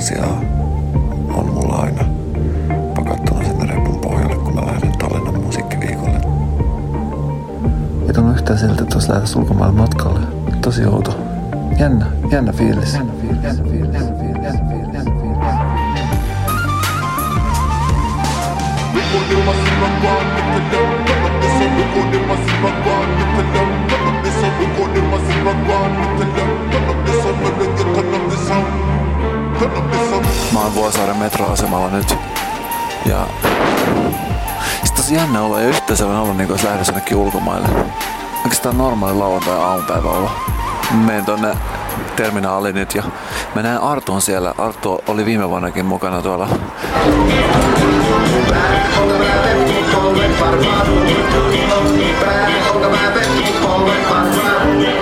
asiaa 0.00 0.40
on 1.34 1.46
mulla 1.54 1.76
aina 1.76 2.04
pakattuna 2.96 3.44
sinne 3.44 3.66
repun 3.66 3.98
pohjalle, 3.98 4.34
kun 4.36 4.54
mä 4.54 4.66
lähden 4.66 4.92
Tallinnan 4.98 5.42
musiikkiviikolle. 5.42 6.20
Ei 8.06 8.12
tunnu 8.14 8.32
yhtään 8.32 8.58
siltä, 8.58 8.82
että 8.82 8.94
olisi 8.94 9.10
lähdössä 9.10 9.38
ulkomaille 9.38 9.74
matkalle. 9.74 10.20
Tosi 10.62 10.84
outo. 10.84 11.18
Jännä, 11.78 12.06
jännä 12.30 12.52
fiilis. 12.52 12.94
Jännä 12.94 13.12
fiilis. 13.20 13.42
Jännä 13.44 13.62
fiilis. 13.62 13.64
Jännä 13.64 13.70
fiilis. 13.70 13.94
Jännä 13.94 14.09
Oon 30.70 30.76
Vuosaaren 30.76 31.16
metroasemalla 31.16 31.90
nyt. 31.90 32.16
Ja 33.06 33.26
sitten 34.84 34.96
tosi 34.96 35.14
jännä 35.14 35.42
olla 35.42 35.60
ja 35.60 35.68
yhtään 35.68 35.96
sellainen 35.96 36.22
olla 36.22 36.34
niin 36.34 36.48
kuin 36.48 36.60
lähdössä 36.64 36.92
jonnekin 36.92 37.16
ulkomaille. 37.16 37.68
Oikeastaan 38.44 38.78
normaali 38.78 39.14
lauantai 39.14 39.56
aamupäivä 39.56 40.08
olla. 40.10 40.30
Menen 40.90 41.24
tonne 41.24 41.56
terminaaliin 42.16 42.74
nyt 42.74 42.94
ja 42.94 43.02
mä 43.54 43.62
näen 43.62 43.80
Artun 43.80 44.22
siellä. 44.22 44.54
Artu 44.58 45.00
oli 45.08 45.24
viime 45.24 45.48
vuonnakin 45.48 45.86
mukana 45.86 46.22
tuolla 46.22 46.48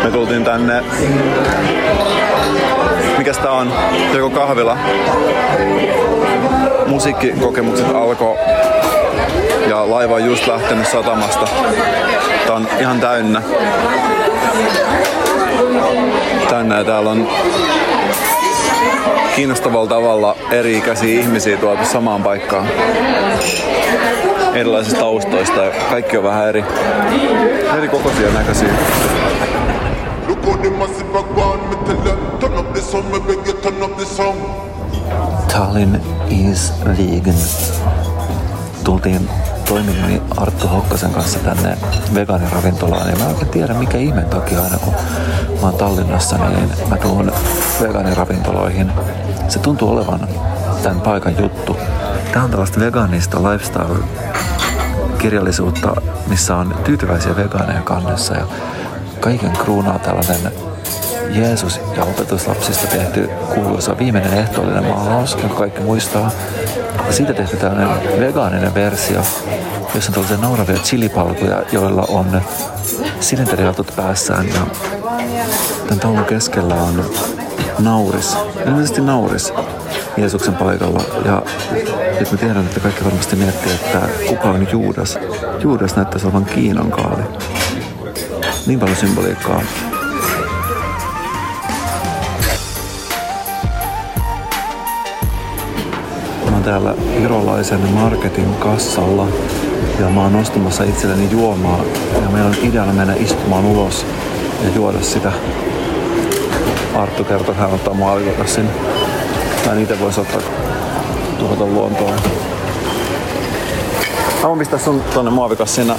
Me 0.05 0.11
tultiin 0.13 0.45
tänne, 0.45 0.83
mikäs 3.19 3.39
tää 3.39 3.53
on, 3.53 3.73
joku 4.15 4.31
kahvila. 4.31 4.79
Musiikkikokemukset 6.87 7.95
alkoi 7.95 8.39
ja 9.69 9.91
laiva 9.91 10.15
on 10.15 10.25
just 10.25 10.47
lähtenyt 10.47 10.89
satamasta. 10.89 11.49
Tää 12.47 12.57
on 12.57 12.69
ihan 12.81 13.01
täynnä. 13.01 13.43
Täynnä 16.51 16.79
ja 16.79 16.85
täällä 16.85 17.11
on 17.11 17.29
kiinnostavalla 19.37 19.89
tavalla 19.89 20.37
eri-ikäisiä 20.51 21.21
ihmisiä 21.21 21.57
tuotu 21.57 21.85
samaan 21.85 22.23
paikkaan 22.23 22.69
erilaisista 24.55 25.01
taustoista 25.01 25.65
ja 25.65 25.73
kaikki 25.91 26.17
on 26.17 26.25
vähän 26.25 26.49
eri, 26.49 26.65
eri 27.79 27.89
kokoisia 27.89 28.31
näköisiä. 28.31 28.69
Tallinn 35.53 36.01
is 36.31 36.73
vegan. 36.85 37.35
Tultiin 38.85 39.29
toiminimi 39.69 40.23
Arttu 40.37 40.69
Hokkasen 40.69 41.11
kanssa 41.11 41.39
tänne 41.39 41.79
vegaaniravintolaan 42.15 43.11
ja 43.11 43.17
mä 43.17 43.23
en 43.25 43.29
oikein 43.29 43.49
tiedä 43.49 43.75
mikä 43.75 43.99
ihme 43.99 44.23
takia 44.23 44.63
aina 44.63 44.79
kun 44.79 44.95
mä 45.61 45.63
oon 45.63 45.75
Tallinnassa 45.75 46.37
niin 46.39 46.71
mä 46.89 46.97
tuun 46.97 47.33
vegaaniravintoloihin. 47.83 48.93
Se 49.49 49.59
tuntuu 49.59 49.91
olevan 49.91 50.29
tämän 50.83 51.01
paikan 51.01 51.39
juttu. 51.39 51.77
Tää 52.33 52.45
on 52.45 52.51
tällaista 52.51 52.81
vegaanista 52.81 53.43
lifestyle 53.43 54.05
kirjallisuutta, 55.19 55.95
missä 56.27 56.57
on 56.57 56.75
tyytyväisiä 56.85 57.37
vegaaneja 57.37 57.83
kannessa 57.83 58.35
ja 58.35 58.47
kaiken 59.21 59.51
kruunaa 59.51 59.99
tällainen 59.99 60.53
Jeesus 61.31 61.81
ja 61.97 62.03
opetuslapsista 62.03 62.87
tehty 62.87 63.31
kuuluisa 63.55 63.99
viimeinen 63.99 64.39
ehtoollinen 64.39 64.85
maalaus, 64.85 65.37
jonka 65.43 65.57
kaikki 65.57 65.81
muistaa. 65.81 66.31
Ja 67.07 67.13
siitä 67.13 67.33
tehty 67.33 67.57
tällainen 67.57 68.21
vegaaninen 68.21 68.75
versio, 68.75 69.23
jossa 69.95 70.11
on 70.11 70.15
tällaisia 70.15 70.37
nauravia 70.37 70.77
chilipalkuja, 70.77 71.63
joilla 71.73 72.05
on 72.09 72.43
silinterihatut 73.21 73.93
päässään. 73.97 74.49
Ja 74.49 74.61
tämän 75.87 76.01
taulun 76.01 76.25
keskellä 76.25 76.75
on 76.75 77.05
nauris, 77.79 78.37
ilmeisesti 78.67 79.01
nauris 79.01 79.53
Jeesuksen 80.17 80.55
paikalla. 80.55 81.01
Ja 81.25 81.43
nyt 82.21 82.33
mä 82.33 82.39
tiedän, 82.39 82.67
että 82.67 82.81
kaikki 82.81 83.05
varmasti 83.05 83.37
miettii, 83.37 83.73
että 83.73 84.01
kuka 84.29 84.49
on 84.49 84.69
Juudas. 84.73 85.19
Juudas 85.63 85.97
näyttäisi 85.97 86.27
olevan 86.27 86.45
Kiinan 86.45 86.91
kaali. 86.91 87.23
Niin 88.69 88.81
paljon 88.81 88.97
symboliikkaa 88.97 89.63
Mä 96.45 96.53
oon 96.53 96.63
täällä 96.65 96.95
virolaisen 97.21 97.81
marketin 97.81 98.55
kassalla 98.55 99.27
ja 100.01 100.09
mä 100.09 100.23
oon 100.23 100.37
ostamassa 100.37 100.85
itselleni 100.85 101.31
juomaa 101.31 101.81
ja 102.23 102.29
meillä 102.29 102.49
on 102.49 102.57
ideana 102.63 102.93
mennä 102.93 103.15
istumaan 103.15 103.65
ulos 103.65 104.07
ja 104.65 104.71
juoda 104.75 105.03
sitä. 105.03 105.33
Arttu 106.95 107.25
kertoi, 107.25 107.51
että 107.51 107.63
hän 107.63 107.75
ottaa 107.75 107.95
muovikassin. 107.95 108.71
Mä 109.67 109.81
itse 109.81 110.01
voisi 110.01 110.21
ottaa 110.21 110.41
tuhota 111.39 111.65
luontoa. 111.65 112.11
Mä 114.43 114.49
voin 114.49 114.59
pistää 114.59 114.79
sun 114.79 115.03
tonne 115.15 115.31
muovikassina. 115.31 115.97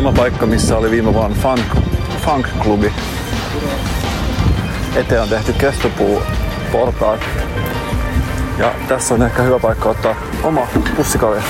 Sama 0.00 0.12
paikka, 0.12 0.46
missä 0.46 0.76
oli 0.76 0.90
viime 0.90 1.14
vuonna 1.14 1.36
funk, 1.42 1.76
funk-klubi. 2.24 2.92
Eteen 4.94 5.22
on 5.22 5.28
tehty 5.28 5.52
kestopuu 5.52 6.22
portaat. 6.72 7.20
Ja 8.58 8.74
tässä 8.88 9.14
on 9.14 9.22
ehkä 9.22 9.42
hyvä 9.42 9.58
paikka 9.58 9.88
ottaa 9.88 10.14
oma 10.42 10.66
pussikalja. 10.96 11.42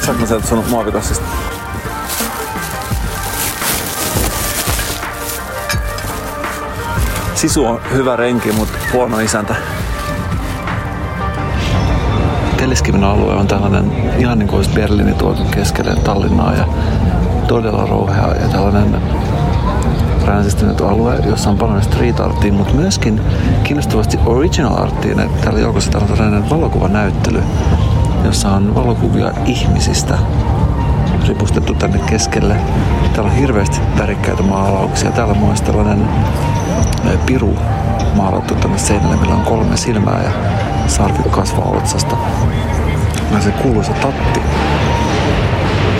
Saanko 0.00 0.20
mä 0.20 0.26
sieltä 0.26 0.46
sun 0.46 0.64
muovikassista? 0.68 1.24
Sisu 7.34 7.66
on 7.66 7.80
hyvä 7.92 8.16
renki, 8.16 8.52
mutta 8.52 8.78
huono 8.92 9.18
isäntä. 9.18 9.54
Telliskiven 12.62 13.04
alue 13.04 13.34
on 13.34 13.46
tällainen 13.46 13.92
ihan 14.18 14.38
niin 14.38 14.46
kuin 14.48 14.56
olisi 14.56 14.70
Berliini 14.70 15.14
tuotu 15.14 15.42
keskelle 15.50 15.94
Tallinnaa 15.94 16.54
ja 16.54 16.64
todella 17.48 17.86
rouhea 17.86 18.34
ja 18.42 18.48
tällainen 18.48 18.96
ränsistynyt 20.26 20.80
alue, 20.80 21.16
jossa 21.26 21.50
on 21.50 21.58
paljon 21.58 21.82
street 21.82 22.20
artia, 22.20 22.52
mutta 22.52 22.74
myöskin 22.74 23.20
kiinnostavasti 23.64 24.18
original 24.26 24.82
artia. 24.82 25.16
Täällä 25.44 25.60
joukossa 25.60 25.90
täällä 25.90 26.08
on 26.10 26.16
tällainen 26.18 26.50
valokuvanäyttely, 26.50 27.42
jossa 28.24 28.50
on 28.50 28.74
valokuvia 28.74 29.32
ihmisistä 29.46 30.18
ripustettu 31.28 31.74
tänne 31.74 31.98
keskelle. 31.98 32.56
Täällä 33.12 33.30
on 33.30 33.36
hirveästi 33.36 33.80
värikkäitä 33.98 34.42
maalauksia. 34.42 35.12
Täällä 35.12 35.32
on 35.32 35.46
myös 35.46 35.62
tällainen 35.62 36.08
piru 37.26 37.56
maalattu 38.14 38.54
tänne 38.54 38.78
seinälle, 38.78 39.16
millä 39.16 39.34
on 39.34 39.40
kolme 39.40 39.76
silmää 39.76 40.22
ja 40.22 40.30
sarvi 40.86 41.18
kasvaa 41.30 41.68
otsasta. 41.68 42.16
Ja 43.32 43.40
se 43.40 43.50
kuuluisa 43.50 43.92
tatti. 43.92 44.40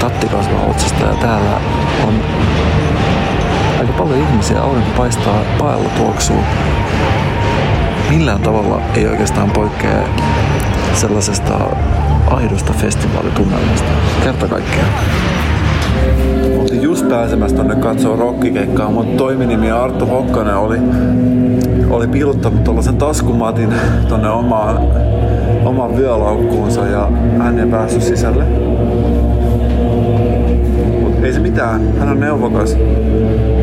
Tatti 0.01 0.27
kasvaa 0.29 0.67
otsasta 0.71 1.05
ja 1.05 1.15
täällä 1.15 1.61
on 2.07 2.23
aika 3.81 3.93
paljon 3.93 4.19
ihmisiä, 4.19 4.63
aurinko 4.63 4.91
paistaa, 4.97 5.41
paella 5.59 5.89
tuoksuu. 5.89 6.45
Millään 8.11 8.41
tavalla 8.41 8.81
ei 8.95 9.07
oikeastaan 9.07 9.51
poikkea 9.51 10.03
sellaisesta 10.95 11.59
aidosta 12.31 12.73
festivaalitunnelmasta. 12.73 13.91
Kerta 14.25 14.49
kaikkiaan. 14.49 14.91
Pääsemässä 17.13 17.57
tonne 17.57 17.75
katsoo 17.75 18.17
rockikeikkaa, 18.17 18.91
mutta 18.91 19.17
toiminimi 19.17 19.71
Arttu 19.71 20.07
Hokkanen 20.07 20.57
oli, 20.57 20.79
oli 21.91 22.07
piilottanut 22.07 22.65
tuollaisen 22.65 22.97
taskumatin 22.97 23.75
tonne 24.09 24.29
omaan, 24.29 24.79
omaan 25.65 25.97
vyölaukkuunsa 25.97 26.87
ja 26.87 27.09
hän 27.39 27.59
ei 27.59 27.67
päässyt 27.67 28.03
sisälle. 28.03 28.45
Mut 31.01 31.25
ei 31.25 31.33
se 31.33 31.41
mitään, 31.41 31.81
hän 31.99 32.09
on 32.09 32.21
neuvokas, 32.21 32.77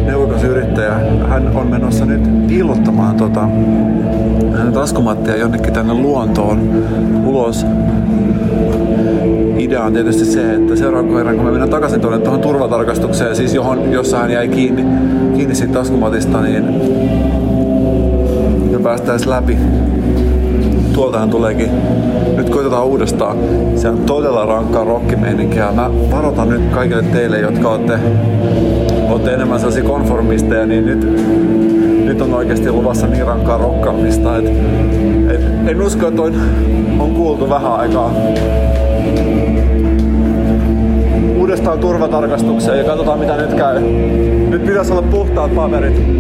neuvokas 0.06 0.44
yrittäjä. 0.44 0.94
Hän 1.28 1.52
on 1.56 1.68
menossa 1.68 2.06
nyt 2.06 2.48
piilottamaan 2.48 3.16
tota, 3.16 3.50
taskumattia 4.74 5.36
jonnekin 5.36 5.74
tänne 5.74 5.94
luontoon 5.94 6.84
ulos 7.26 7.66
idea 9.70 9.84
on 9.84 9.94
tietysti 9.94 10.26
se, 10.26 10.54
että 10.54 10.76
seuraavan 10.76 11.16
kerran 11.16 11.36
kun 11.36 11.46
me 11.46 11.52
mennään 11.52 11.70
takaisin 11.70 12.02
tuonne 12.02 12.20
tuohon 12.20 12.42
turvatarkastukseen, 12.42 13.36
siis 13.36 13.54
johon, 13.54 13.92
jossa 13.92 14.18
hän 14.18 14.32
jäi 14.32 14.48
kiinni, 14.48 14.86
kiinni 15.36 15.56
siitä 15.56 15.74
taskumatista, 15.74 16.42
niin 16.42 16.64
me 18.72 18.80
päästäisiin 18.84 19.30
läpi. 19.30 19.58
Tuoltahan 20.94 21.30
tuleekin. 21.30 21.70
Nyt 22.38 22.50
koitetaan 22.50 22.86
uudestaan. 22.86 23.38
Se 23.76 23.90
on 23.90 23.98
todella 23.98 24.46
rankkaa 24.46 24.84
rockimeininkiä. 24.84 25.72
Mä 25.72 25.90
varoitan 26.12 26.50
nyt 26.50 26.62
kaikille 26.72 27.04
teille, 27.04 27.40
jotka 27.40 27.70
olette, 27.70 28.00
olette 29.10 29.34
enemmän 29.34 29.60
sellaisia 29.60 29.84
konformisteja, 29.84 30.66
niin 30.66 30.86
nyt, 30.86 31.08
nyt 32.06 32.22
on 32.22 32.34
oikeasti 32.34 32.72
luvassa 32.72 33.08
niin 33.08 33.26
rankkaa 33.26 33.58
rokkaamista, 33.58 34.38
että 34.38 34.52
et, 35.30 35.42
en 35.68 35.82
usko, 35.82 36.08
että 36.08 36.22
on, 36.22 36.34
on 37.00 37.12
kuultu 37.12 37.50
vähän 37.50 37.74
aikaa 37.74 38.12
uudestaan 41.36 41.80
turvatarkastukseen 41.80 42.78
ja 42.78 42.84
katsotaan 42.84 43.20
mitä 43.20 43.38
nyt 43.38 43.54
käy. 43.54 43.80
Nyt 44.50 44.66
pitäisi 44.66 44.92
olla 44.92 45.02
puhtaat 45.02 45.56
paperit. 45.56 46.20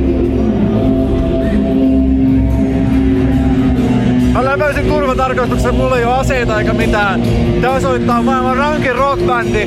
Mä 4.34 4.46
läpäisin 4.46 4.86
turvatarkastuksen, 4.86 5.76
mulla 5.76 5.98
ei 5.98 6.06
ole 6.06 6.14
aseita 6.14 6.60
eikä 6.60 6.74
mitään. 6.74 7.22
Tää 7.62 7.80
soittaa 7.80 8.22
maailman 8.22 8.58
rankin 8.58 8.96
rockbändi. 8.96 9.66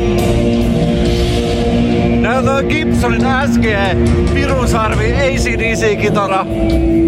Näitä 2.21 2.53
on 2.53 2.65
Gibsonin 2.65 3.27
SG, 3.53 3.65
Pirunsarvi, 4.35 5.13
ACDC-kitara. 5.13 6.47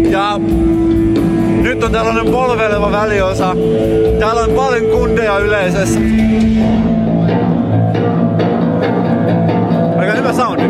Ja 0.09 0.39
nyt 1.65 1.83
on 1.83 1.91
tällainen 1.91 2.25
polveleva 2.25 2.91
väliosa. 2.91 3.55
Täällä 4.19 4.41
on 4.41 4.51
paljon 4.51 4.91
kundeja 4.91 5.37
yleisössä. 5.37 5.99
Aika 9.99 10.13
hyvä 10.13 10.33
soundi. 10.33 10.63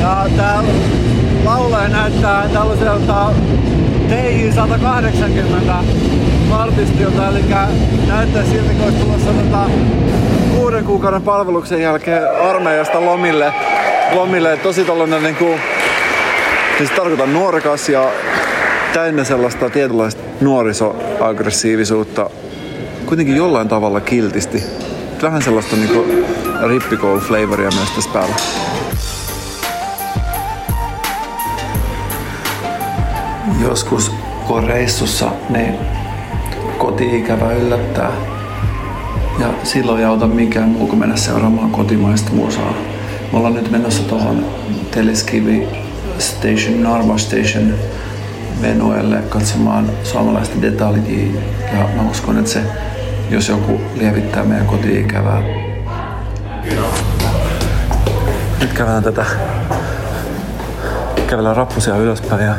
Ja 0.00 0.26
tää 0.36 0.62
laulaja 1.44 1.88
näyttää 1.88 2.48
tällaiselta 2.48 3.32
TJ-180 4.08 5.70
artistilta, 6.52 7.28
eli 7.28 7.44
näyttää 8.06 8.44
siltä, 8.44 8.72
kun 8.72 8.84
olisi 8.84 8.98
tulossa 8.98 9.30
tota 9.30 9.70
kuuden 10.56 10.84
kuukauden 10.84 11.22
palveluksen 11.22 11.82
jälkeen 11.82 12.22
armeijasta 12.42 13.00
lomille. 13.00 13.52
Lomille. 14.12 14.56
Tosi 14.56 14.84
tollanen 14.84 15.22
niinku, 15.22 15.54
siis 16.78 16.90
tarkoitan 16.90 17.32
nuorekas 17.32 17.88
ja 17.88 18.10
täynnä 18.92 19.24
sellaista 19.24 19.70
tietynlaista 19.70 20.22
nuorisoaggressiivisuutta, 20.40 22.30
kuitenkin 23.06 23.36
jollain 23.36 23.68
tavalla 23.68 24.00
kiltisti. 24.00 24.62
Vähän 25.22 25.42
sellaista 25.42 25.76
niinku 25.76 26.06
rippikoulu-flavoria 26.62 27.70
myös 27.74 27.90
tässä 27.94 28.10
päällä. 28.12 28.34
Joskus 33.62 34.12
kun 34.46 34.64
reissussa, 34.64 35.30
niin 35.48 35.74
koti-ikävä 36.78 37.52
yllättää. 37.52 38.12
Ja 39.40 39.46
silloin 39.62 40.00
ei 40.00 40.04
auta 40.04 40.26
mikään 40.26 40.68
muu 40.68 40.86
kuin 40.86 40.98
mennä 40.98 41.16
seuraamaan 41.16 41.70
kotimaista 41.70 42.30
musaa. 42.32 42.74
Me 43.32 43.38
ollaan 43.38 43.54
nyt 43.54 43.70
menossa 43.70 44.02
tuohon 44.02 44.46
Teleskivi 44.90 45.68
Station, 46.18 46.82
Narva 46.82 47.18
Station 47.18 47.74
Venuelle 48.62 49.16
katsomaan 49.28 49.90
suomalaista 50.04 50.62
detaljia. 50.62 51.40
Ja 51.72 51.88
mä 51.96 52.10
uskon, 52.10 52.38
että 52.38 52.50
se, 52.50 52.60
jos 53.30 53.48
joku 53.48 53.80
lievittää 53.94 54.44
meidän 54.44 54.66
koti-ikävää. 54.66 55.42
Nyt 58.60 58.72
käydään 58.72 59.02
tätä 59.02 59.26
kävellään 61.26 61.56
rappusia 61.56 61.96
ylöspäin 61.96 62.44
ja 62.44 62.54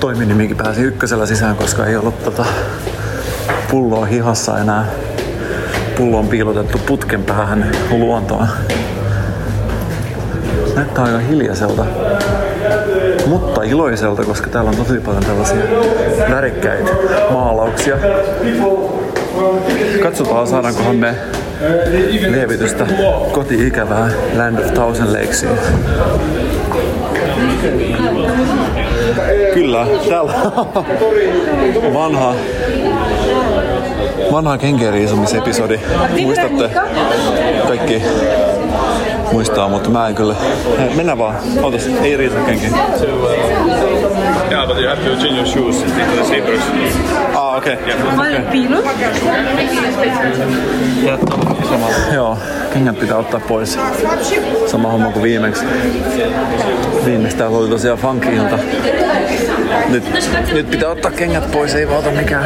toiminimikin 0.00 0.56
pääsi 0.56 0.82
ykkösellä 0.82 1.26
sisään, 1.26 1.56
koska 1.56 1.86
ei 1.86 1.96
ollut 1.96 2.24
tota 2.24 2.44
pulloa 3.70 4.06
hihassa 4.06 4.58
enää. 4.58 4.86
Pullo 5.96 6.18
on 6.18 6.28
piilotettu 6.28 6.78
putken 6.78 7.24
päähän 7.24 7.72
luontoon. 7.90 8.48
Näyttää 10.74 11.04
aika 11.04 11.18
hiljaiselta, 11.18 11.84
mutta 13.26 13.62
iloiselta, 13.62 14.24
koska 14.24 14.50
täällä 14.50 14.70
on 14.70 14.76
tosi 14.76 15.00
paljon 15.00 15.24
tällaisia 15.24 15.62
värikkäitä 16.30 16.90
maalauksia. 17.30 17.96
Katsotaan 20.02 20.46
saadaankohan 20.46 20.96
me 20.96 21.14
lievitystä 22.28 22.86
koti-ikävää 23.32 24.10
Land 24.36 24.58
of 24.58 24.74
Thousand 24.74 25.12
Lakesiin. 25.12 25.58
Kyllä, 29.54 29.86
täällä 30.08 30.32
on 31.84 31.94
vanha, 31.94 32.34
vanha 34.32 34.58
kenkeriisumisepisodi. 34.58 35.80
Muistatte? 36.20 36.70
Kaikki 37.68 38.02
muistaa, 39.32 39.68
mutta 39.68 39.90
mä 39.90 40.08
en 40.08 40.14
kyllä. 40.14 40.34
Hei, 40.78 40.94
mennään 40.96 41.18
vaan. 41.18 41.34
Ootas, 41.62 41.86
ei 42.02 42.16
riitä 42.16 42.40
kenkiä. 42.46 42.70
Yeah, 44.50 44.66
but 44.68 44.78
you 44.78 44.88
have 44.88 45.00
to 45.04 45.16
change 45.16 45.36
your 45.36 45.46
shoes 45.46 45.82
into 45.82 46.16
the 46.16 46.24
slippers. 46.24 46.62
Ah, 47.34 47.56
okei. 47.56 47.74
Okay. 47.74 48.30
Yeah. 48.30 48.50
Piilo? 48.50 48.82
Sama. 51.68 51.86
Joo, 52.14 52.38
kengät 52.72 52.98
pitää 52.98 53.16
ottaa 53.16 53.40
pois. 53.48 53.78
Sama 54.66 54.90
homma 54.90 55.10
kuin 55.10 55.22
viimeksi. 55.22 55.64
Viimeksi 57.04 57.36
täällä 57.36 57.58
oli 57.58 57.68
tosiaan 57.68 57.98
funky-ilta. 57.98 58.58
Nyt, 59.88 60.04
nyt 60.52 60.70
pitää 60.70 60.88
ottaa 60.88 61.10
kengät 61.10 61.52
pois, 61.52 61.74
ei 61.74 61.88
valta 61.88 62.10
mikään. 62.10 62.44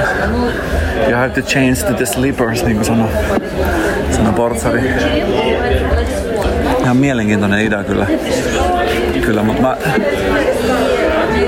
You 1.09 1.17
have 1.17 1.29
to 1.29 1.41
change 1.41 1.75
to 1.75 1.95
the 1.95 2.07
slippers, 2.07 2.65
niin 2.65 2.77
kuin 2.77 2.87
sanoi, 2.87 3.09
sanoi 4.17 4.33
portsari. 4.33 4.81
Ihan 6.95 7.01
mielenkiintoinen 7.01 7.61
idea 7.61 7.85
kyllä. 7.85 8.07
Kyllä, 9.27 9.43
mutta 9.43 9.63
mä 9.63 9.77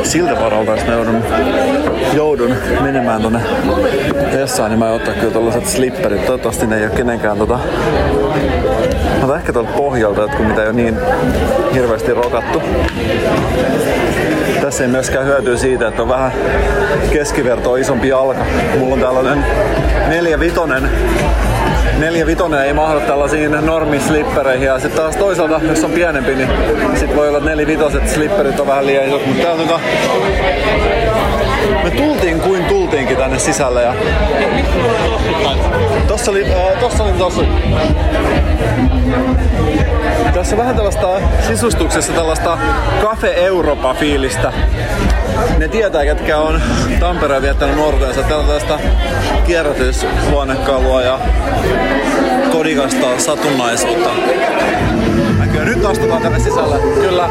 siltä 0.02 0.40
varalta, 0.40 0.70
jos 0.70 0.86
mä 0.86 0.92
joudun, 0.92 1.24
joudun 2.12 2.56
menemään 2.80 3.22
tonne 3.22 3.40
vessaan, 4.32 4.70
niin 4.70 4.78
mä 4.78 4.90
ottaa 4.90 5.14
kyllä 5.14 5.32
tollaset 5.32 5.66
slipperit. 5.66 6.26
Toivottavasti 6.26 6.66
ne 6.66 6.76
ei 6.76 6.82
ole 6.82 6.90
kenenkään 6.90 7.38
tota... 7.38 7.58
Mä 9.26 9.36
ehkä 9.36 9.52
tuolta 9.52 9.72
pohjalta 9.76 10.20
jotkut, 10.20 10.48
mitä 10.48 10.62
ei 10.62 10.68
ole 10.68 10.76
niin 10.76 10.96
hirveästi 11.74 12.14
rokattu. 12.14 12.62
Tässä 14.60 14.84
ei 14.84 14.90
myöskään 14.90 15.26
hyötyä 15.26 15.56
siitä, 15.56 15.88
että 15.88 16.02
on 16.02 16.08
vähän 16.08 16.32
keskivertoa 17.12 17.76
isompi 17.76 18.08
jalka. 18.08 18.44
Mulla 18.78 18.94
on 18.94 19.00
tällainen 19.00 19.44
neljä 20.08 20.40
vitonen 20.40 20.90
neljä 21.98 22.26
vitonen 22.26 22.64
ei 22.64 22.72
mahdu 22.72 23.00
tällaisiin 23.00 23.52
normislippereihin. 23.52 24.66
Ja 24.66 24.78
sitten 24.78 25.00
taas 25.00 25.16
toisaalta, 25.16 25.60
jos 25.68 25.84
on 25.84 25.90
pienempi, 25.90 26.34
niin 26.34 26.48
sit 26.94 27.16
voi 27.16 27.28
olla, 27.28 27.40
nelivitoset 27.40 28.08
slipperit 28.08 28.60
on 28.60 28.66
vähän 28.66 28.86
liian 28.86 29.04
isot, 29.04 29.26
mutta 29.26 29.42
tää 29.42 29.52
on 29.52 29.58
tota... 29.58 29.80
Me 31.84 31.90
tultiin 31.90 32.40
kuin 32.40 32.64
tultiinkin 32.86 33.16
tänne 33.16 33.38
sisälle 33.38 33.82
ja... 33.82 33.94
Tossa 36.08 36.30
oli, 36.30 36.44
äh, 36.44 36.80
tossa 36.80 37.04
oli, 37.04 37.12
tossa. 37.12 37.42
Tässä 40.34 40.34
tässä 40.34 40.56
vähän 40.56 40.76
tällaista 40.76 41.20
sisustuksessa 41.48 42.12
tällaista 42.12 42.58
Cafe 43.02 43.46
Europa-fiilistä. 43.46 44.52
Ne 45.58 45.68
tietää, 45.68 46.04
ketkä 46.04 46.38
on 46.38 46.62
Tampereen 47.00 47.42
viettänyt 47.42 47.76
on 47.76 48.24
tällaista 48.28 48.78
kierrätyshuonekalua 49.46 51.02
ja 51.02 51.18
kodikasta 52.52 53.18
satunnaisuutta. 53.18 54.10
Kyllä 55.52 55.64
nyt 55.64 55.84
astutaan 55.84 56.22
tänne 56.22 56.38
sisälle. 56.38 56.78
Kyllä 56.78 57.28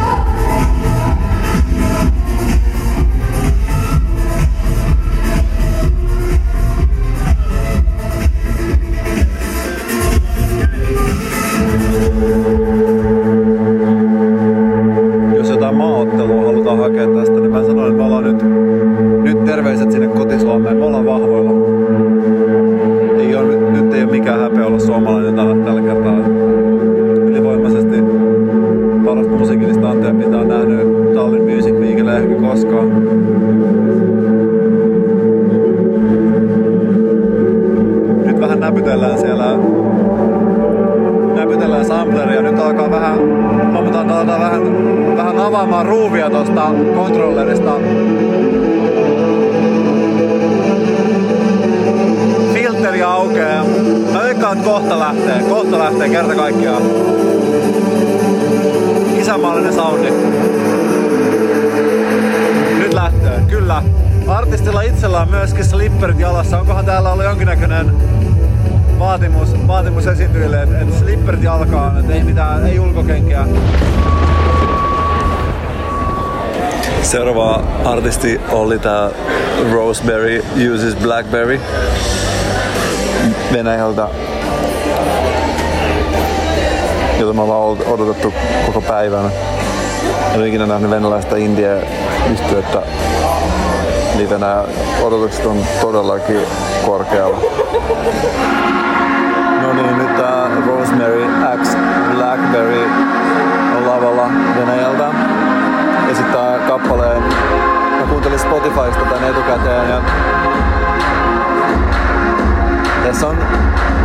myöskin 65.46 65.66
slipperit 65.66 66.20
jalassa. 66.20 66.60
Onkohan 66.60 66.86
täällä 66.86 67.12
ollut 67.12 67.26
jonkinnäköinen 67.26 67.92
vaatimus, 69.00 69.68
vaatimus 69.68 70.08
esiintyjille, 70.08 70.64
että 70.64 70.80
et 70.80 71.00
slipperit 71.00 71.44
jalkaan, 71.44 72.00
että 72.00 72.14
ei 72.14 72.24
mitään, 72.24 72.68
ei 72.68 72.80
ulkokenkiä. 72.80 73.48
Seuraava 77.02 77.64
artisti 77.86 78.42
oli 78.52 78.80
tää 78.80 79.10
Roseberry 79.72 80.46
Uses 80.74 80.96
Blackberry 80.96 81.62
Venäjältä, 83.54 84.08
jota 87.20 87.34
me 87.34 87.42
ollaan 87.42 87.88
odotettu 87.88 88.34
koko 88.66 88.82
päivän. 88.82 89.26
En 90.34 90.40
ole 90.40 90.48
ikinä 90.48 90.66
nähnyt 90.66 90.92
venäläistä 90.92 91.38
indie 91.38 91.88
yhtiötä 94.22 94.36
livenä. 94.36 94.64
Odotukset 95.04 95.46
on 95.46 95.58
todellakin 95.82 96.40
korkealla. 96.86 97.38
No 99.62 99.74
niin, 99.74 99.98
nyt 99.98 100.18
tää 100.18 100.48
Rosemary 100.68 101.26
X 101.64 101.78
Blackberry 102.16 102.90
on 103.78 103.88
lavalla 103.88 104.30
Venäjältä. 104.56 105.12
Esittää 106.12 106.60
kappaleen. 106.68 107.24
Mä 108.00 108.06
kuuntelin 108.10 108.40
Spotifysta 108.40 109.06
tän 109.10 109.30
etukäteen 109.30 109.90
ja 109.90 110.02
tässä 113.04 113.28
on 113.28 113.38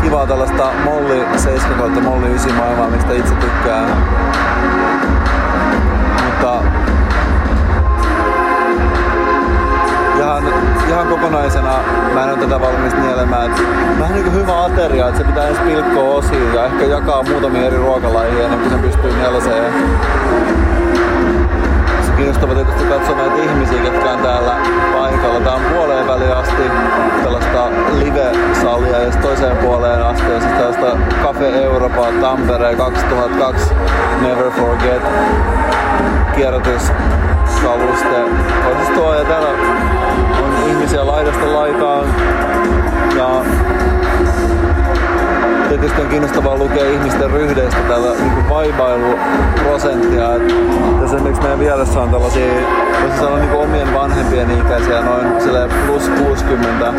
kivaa 0.03 0.27
tällaista 0.27 0.73
Molly 0.85 1.27
7 1.37 1.79
kautta 1.79 2.01
Molly 2.01 2.27
9 2.27 2.55
maailmaa, 2.55 2.91
mistä 2.91 3.13
itse 3.13 3.35
tykkään. 3.35 3.97
Ihan, 10.49 10.89
ihan 10.89 11.07
kokonaisena 11.07 11.75
mä 12.15 12.25
en 12.25 12.31
ole 12.31 12.39
tätä 12.39 12.61
valmis 12.61 12.95
nielemään. 12.95 13.55
Vähän 14.01 14.15
niin 14.15 14.25
kuin 14.25 14.35
hyvä 14.35 14.65
ateria, 14.65 15.09
että 15.09 15.19
se 15.19 15.25
pitää 15.25 15.47
edes 15.47 15.59
pilkkoa 15.59 16.15
osiin 16.15 16.55
ja 16.55 16.65
ehkä 16.65 16.85
jakaa 16.85 17.23
muutamia 17.23 17.67
eri 17.67 17.77
ruokalajia 17.77 18.45
ennen 18.45 18.61
kuin 18.61 18.71
sen 18.71 18.81
pystyy 18.81 19.13
nielaseen. 19.13 19.73
Se 22.07 22.13
kiinnostavaa 22.17 22.55
tietysti 22.55 22.85
katsoa 22.85 23.17
näitä 23.17 23.43
ihmisiä, 23.43 23.83
ketkä 23.83 24.11
on 24.11 24.19
täällä 24.19 24.57
paikalla. 24.93 25.41
Tää 25.41 25.55
on 25.55 25.63
puoleen 25.75 26.07
väliin 26.07 26.33
asti 26.33 26.63
tällaista 27.23 27.69
live-salia 27.99 28.99
ja 28.99 29.11
toiseen 29.11 29.57
puoleen 29.57 30.03
asti 30.03 30.33
on 30.33 30.41
siis 30.41 30.53
tällaista 30.53 30.99
Cafe 31.23 31.63
Europa 31.65 32.07
Tampere 32.21 32.77
2002 32.77 33.75
Never 34.21 34.51
Forget 34.51 35.03
kierrätyskaluste. 37.61 38.25
Osistoa 38.71 39.17
ja 39.17 39.25
täällä 39.25 39.49
on 40.45 40.69
ihmisiä 40.69 41.07
laidasta 41.07 41.55
laitaan 41.55 42.07
ja 43.17 43.45
tietysti 45.69 46.01
on 46.01 46.09
kiinnostavaa 46.09 46.57
lukea 46.57 46.91
ihmisten 46.91 47.31
ryhdeistä 47.31 47.81
täällä 47.89 48.11
niin 48.15 48.49
vaibailuprosenttia. 48.49 50.35
Et 50.35 50.47
tässä 51.01 51.17
esimerkiksi 51.17 51.43
meidän 51.43 51.59
vieressä 51.59 52.01
on 52.01 52.11
tällaisia, 52.11 52.53
voisi 53.03 53.19
sanoa 53.19 53.39
niin 53.39 53.53
omien 53.53 53.95
vanhempien 53.95 54.51
ikäisiä, 54.51 55.01
noin 55.01 55.27
plus 55.87 56.09
60. 56.09 56.93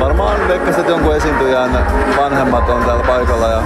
Varmaan 0.00 0.48
veikkasin, 0.48 0.80
että 0.80 0.92
jonkun 0.92 1.16
esiintyjän 1.16 1.86
vanhemmat 2.16 2.68
on 2.68 2.84
täällä 2.84 3.04
paikalla 3.06 3.48
ja 3.48 3.62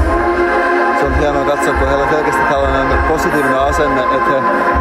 on 1.04 1.18
hienoa 1.18 1.44
katsoa, 1.44 1.74
kun 1.74 1.88
heillä 1.88 2.04
on 2.04 2.10
selkeästi 2.10 2.42
tällainen 2.50 2.98
positiivinen 3.08 3.58
asenne, 3.58 4.00
että 4.00 4.30
he 4.30 4.40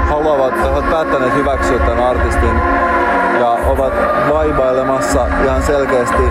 haluavat, 0.09 0.61
he 0.61 0.67
ovat 0.67 0.89
päättäneet 0.89 1.35
hyväksyä 1.35 1.79
tämän 1.79 2.03
artistin 2.03 2.61
ja 3.39 3.47
ovat 3.47 3.93
vaibailemassa 4.29 5.27
ihan 5.43 5.63
selkeästi 5.63 6.23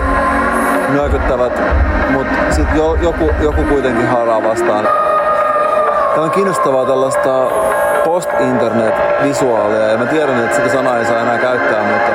nyökyttävät, 0.89 1.61
mutta 2.09 2.35
sitten 2.49 2.77
jo, 2.77 2.97
joku, 3.01 3.31
joku 3.41 3.63
kuitenkin 3.63 4.07
haraa 4.07 4.43
vastaan. 4.43 4.87
Tämä 6.13 6.23
on 6.23 6.31
kiinnostavaa 6.31 6.85
tällaista 6.85 7.29
post-internet-visuaalia 8.03 9.87
ja 9.87 9.97
mä 9.97 10.05
tiedän, 10.05 10.43
että 10.43 10.55
sitä 10.55 10.69
sanaa 10.69 10.97
ei 10.97 11.05
saa 11.05 11.19
enää 11.19 11.37
käyttää, 11.37 11.83
mutta 11.83 12.11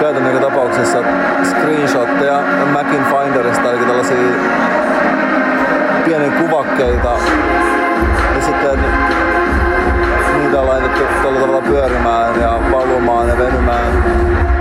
käytän 0.00 0.34
joka 0.34 0.50
tapauksessa 0.50 0.98
screenshotteja 1.42 2.38
Macin 2.72 3.04
Finderista, 3.04 3.72
eli 3.72 3.78
tällaisia 3.86 4.16
pieniä 6.10 6.30
kuvakkeita 6.30 7.18
ja 8.36 8.42
sitten 8.42 8.78
niitä 10.36 10.60
on 10.60 10.68
laitettu 10.68 11.00
tällä 11.22 11.40
tavalla 11.40 11.62
pyörimään 11.62 12.40
ja 12.40 12.60
valumaan 12.72 13.28
ja 13.28 13.38
venymään. 13.38 14.59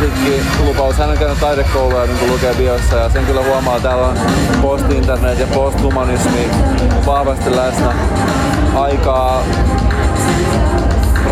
Musiikki, 0.00 0.42
lupaus. 0.64 0.96
Hän 0.98 1.10
on 1.10 1.18
käynyt 1.18 1.40
taidekoulua, 1.40 2.06
niin 2.06 2.32
lukee 2.32 2.54
biossa, 2.54 2.96
ja 2.96 3.08
sen 3.10 3.26
kyllä 3.26 3.42
huomaa, 3.44 3.80
täällä 3.80 4.06
on 4.06 4.18
post-internet 4.62 5.38
ja 5.38 5.46
posthumanismi 5.46 6.50
vahvasti 7.06 7.56
läsnä. 7.56 7.92
Aikaa 8.74 9.42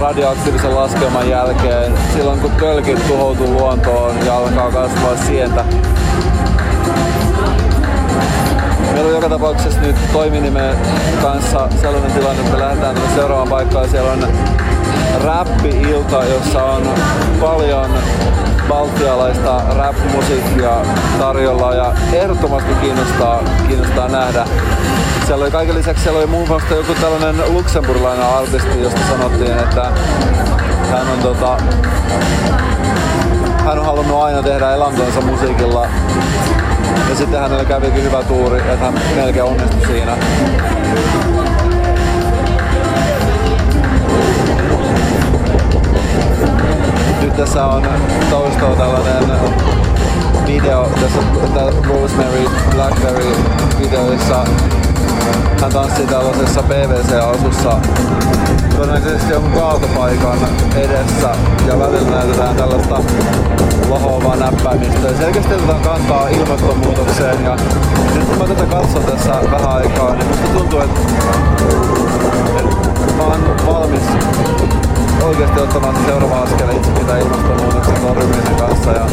radioaktiivisen 0.00 0.75
laskelman 0.75 1.28
jälkeen, 1.28 1.92
silloin 2.12 2.40
kun 2.40 2.50
tölkit 2.50 3.08
tuhoutuu 3.08 3.52
luontoon 3.52 4.26
ja 4.26 4.37
alkaa 4.37 4.70
kasvaa 4.70 5.16
sientä. 5.26 5.64
Meillä 8.92 9.08
on 9.08 9.14
joka 9.14 9.28
tapauksessa 9.28 9.80
nyt 9.80 9.96
toiminimen 10.12 10.76
kanssa 11.22 11.68
sellainen 11.80 12.12
tilanne, 12.12 12.42
että 12.42 12.58
lähdetään 12.58 12.94
tänne 12.94 13.14
seuraavaan 13.14 13.48
paikkaan. 13.48 13.88
Siellä 13.88 14.12
on 14.12 14.28
räppi-ilta, 15.25 16.25
jossa 16.25 16.64
on 16.64 16.82
paljon 17.40 17.90
baltialaista 18.68 19.62
rap-musiikkia 19.76 20.72
tarjolla 21.18 21.75
ja 21.75 21.92
ehdottomasti 22.12 22.75
kiinnostaa, 22.80 23.42
kiinnostaa 23.68 24.08
nähdä. 24.08 24.44
Siellä 25.26 25.42
oli 25.42 25.50
kaiken 25.50 25.75
lisäksi 25.75 26.02
siellä 26.02 26.18
oli 26.18 26.26
muun 26.26 26.48
muassa 26.48 26.75
joku 26.75 26.94
tällainen 27.00 27.52
luksemburilainen 27.52 28.26
artisti, 28.26 28.82
josta 28.82 29.00
sanottiin, 29.08 29.58
että 29.58 29.92
hän 30.90 31.08
on 31.12 31.18
tota, 31.22 31.58
hän 33.64 33.78
on 33.78 33.84
halunnut 33.87 34.22
aina 34.22 34.42
tehdä 34.42 34.75
elantonsa 34.75 35.20
musiikilla. 35.20 35.87
Ja 37.08 37.14
sitten 37.16 37.40
hänellä 37.40 37.64
kävikin 37.64 38.02
hyvä 38.02 38.22
tuuri, 38.22 38.58
että 38.58 38.76
hän 38.76 38.94
melkein 39.16 39.44
onnistui 39.44 39.87
siinä. 39.87 40.16
Tässä 47.38 47.66
on 47.66 47.83
taustalla 48.30 48.76
tällainen 48.76 49.40
video 50.47 50.90
tässä 51.00 51.18
Rosemary 51.88 52.45
Blackberry 52.75 53.37
videoissa. 53.80 54.45
Hän 55.61 55.73
tanssii 55.73 56.07
tällaisessa 56.07 56.62
PVC-asussa 56.62 57.80
todennäköisesti 58.76 59.33
jonkun 59.33 59.52
kaatopaikan 59.52 60.38
edessä. 60.76 61.30
Ja 61.66 61.78
välillä 61.78 62.11
näytetään 62.11 62.57
tällaista 62.57 63.00
lahoavaa 63.88 64.37
näppäimistä. 64.37 65.16
Selkeästi 65.18 65.54
otetaan 65.54 65.80
kantaa 65.80 66.28
ilmastonmuutokseen. 66.28 67.45
Ja 67.45 67.57
nyt 68.14 68.25
kun 68.25 68.38
mä 68.38 68.54
tätä 68.54 68.66
katson 68.66 69.04
tässä 69.04 69.33
vähän 69.50 69.71
aikaa, 69.71 70.14
niin 70.14 70.28
musta 70.28 70.49
tuntuu, 70.59 70.80
että, 70.80 71.00
että 72.59 73.14
mä 73.16 73.23
oon 73.23 73.57
valmis 73.66 74.02
oikeasti 75.22 75.60
ottamaan 75.60 75.96
se 75.96 76.04
seuraava 76.06 76.42
askel 76.42 76.68
itsekin 76.68 77.06
tämän 77.06 77.20
ilmastonmuutoksen 77.20 77.94
torjumisen 77.94 78.56
kanssa. 78.56 78.90
Ja 78.90 79.06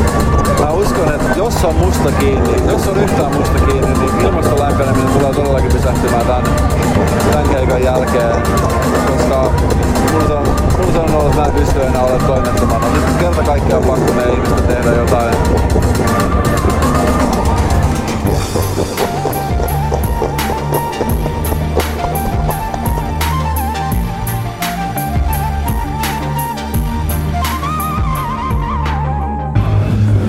mä 0.59 0.71
uskon, 0.71 1.13
että 1.13 1.37
jos 1.37 1.65
on 1.65 1.75
musta 1.75 2.11
kiinni, 2.11 2.71
jos 2.71 2.87
on 2.87 2.97
yhtään 2.97 3.35
musta 3.35 3.59
kiinni, 3.59 3.93
niin 3.99 4.21
ilmaston 4.21 4.59
lämpeneminen 4.59 5.07
tulee 5.07 5.33
todellakin 5.33 5.71
pysähtymään 5.71 6.25
tämän, 6.25 6.43
tämän 7.31 7.49
keikan 7.49 7.83
jälkeen. 7.83 8.41
Koska 9.07 9.51
mulla 10.13 10.39
on, 10.39 10.47
mulla 10.85 11.03
on 11.03 11.15
ollut, 11.15 11.25
että 11.25 11.41
mä 11.41 11.45
en 11.45 11.53
pysty 11.53 11.81
enää 11.81 12.01
olemaan 12.01 12.25
toimettomana. 12.25 12.85
Nyt 12.93 13.17
kerta 13.19 13.43
kaikkiaan 13.43 13.83
pakko 13.83 14.13
meidän 14.13 14.33
ihmisten 14.33 14.67
tehdä 14.67 14.91
jotain. 14.91 15.35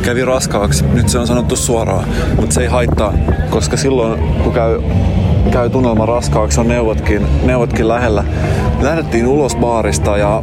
Kävi 0.07 0.25
raskaaksi. 0.25 0.85
Nyt 0.93 1.09
se 1.09 1.19
on 1.19 1.27
sanottu 1.27 1.57
suoraan, 1.57 2.05
mutta 2.37 2.55
se 2.55 2.61
ei 2.61 2.67
haittaa, 2.67 3.13
koska 3.51 3.77
silloin 3.77 4.21
kun 4.45 4.53
käy, 4.53 4.81
käy 5.51 5.71
tunnelma 5.71 6.07
raskaaksi, 6.07 6.61
on 6.61 6.69
neuvotkin, 6.69 7.27
neuvotkin 7.43 7.89
lähellä. 7.89 8.25
Lähdettiin 8.81 9.27
ulos 9.27 9.57
baarista 9.57 10.17
ja 10.17 10.43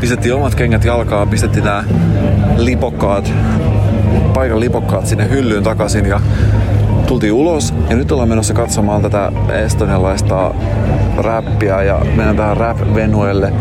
pistettiin 0.00 0.34
omat 0.34 0.54
kengät 0.54 0.84
jalkaan, 0.84 1.28
pistettiin 1.28 1.64
nämä 1.64 1.84
lipokkaat, 2.56 3.32
paikan 4.34 4.60
lipokkaat 4.60 5.06
sinne 5.06 5.28
hyllyyn 5.28 5.62
takaisin 5.62 6.06
ja 6.06 6.20
tultiin 7.06 7.32
ulos 7.32 7.74
ja 7.90 7.96
nyt 7.96 8.12
ollaan 8.12 8.28
menossa 8.28 8.54
katsomaan 8.54 9.02
tätä 9.02 9.32
estonialaista 9.64 10.54
räppiä 11.18 11.82
ja 11.82 12.00
mennään 12.04 12.36
tähän 12.36 12.56
rap-venuelle 12.56 13.52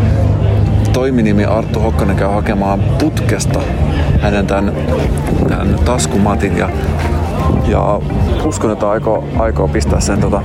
toiminimi 0.94 1.46
Arttu 1.46 1.80
Hokkanen 1.80 2.16
käy 2.16 2.28
hakemaan 2.28 2.80
putkesta 3.00 3.60
hänen 4.22 4.48
tämän, 4.48 4.74
tämän 5.50 5.76
taskumatin 5.86 6.58
ja, 6.58 6.70
ja 7.68 8.00
uskon, 8.44 8.72
että 8.72 8.90
aikoo, 8.90 9.24
aikoo 9.40 9.68
pistää, 9.68 10.00
sen, 10.00 10.22
tota, 10.22 10.42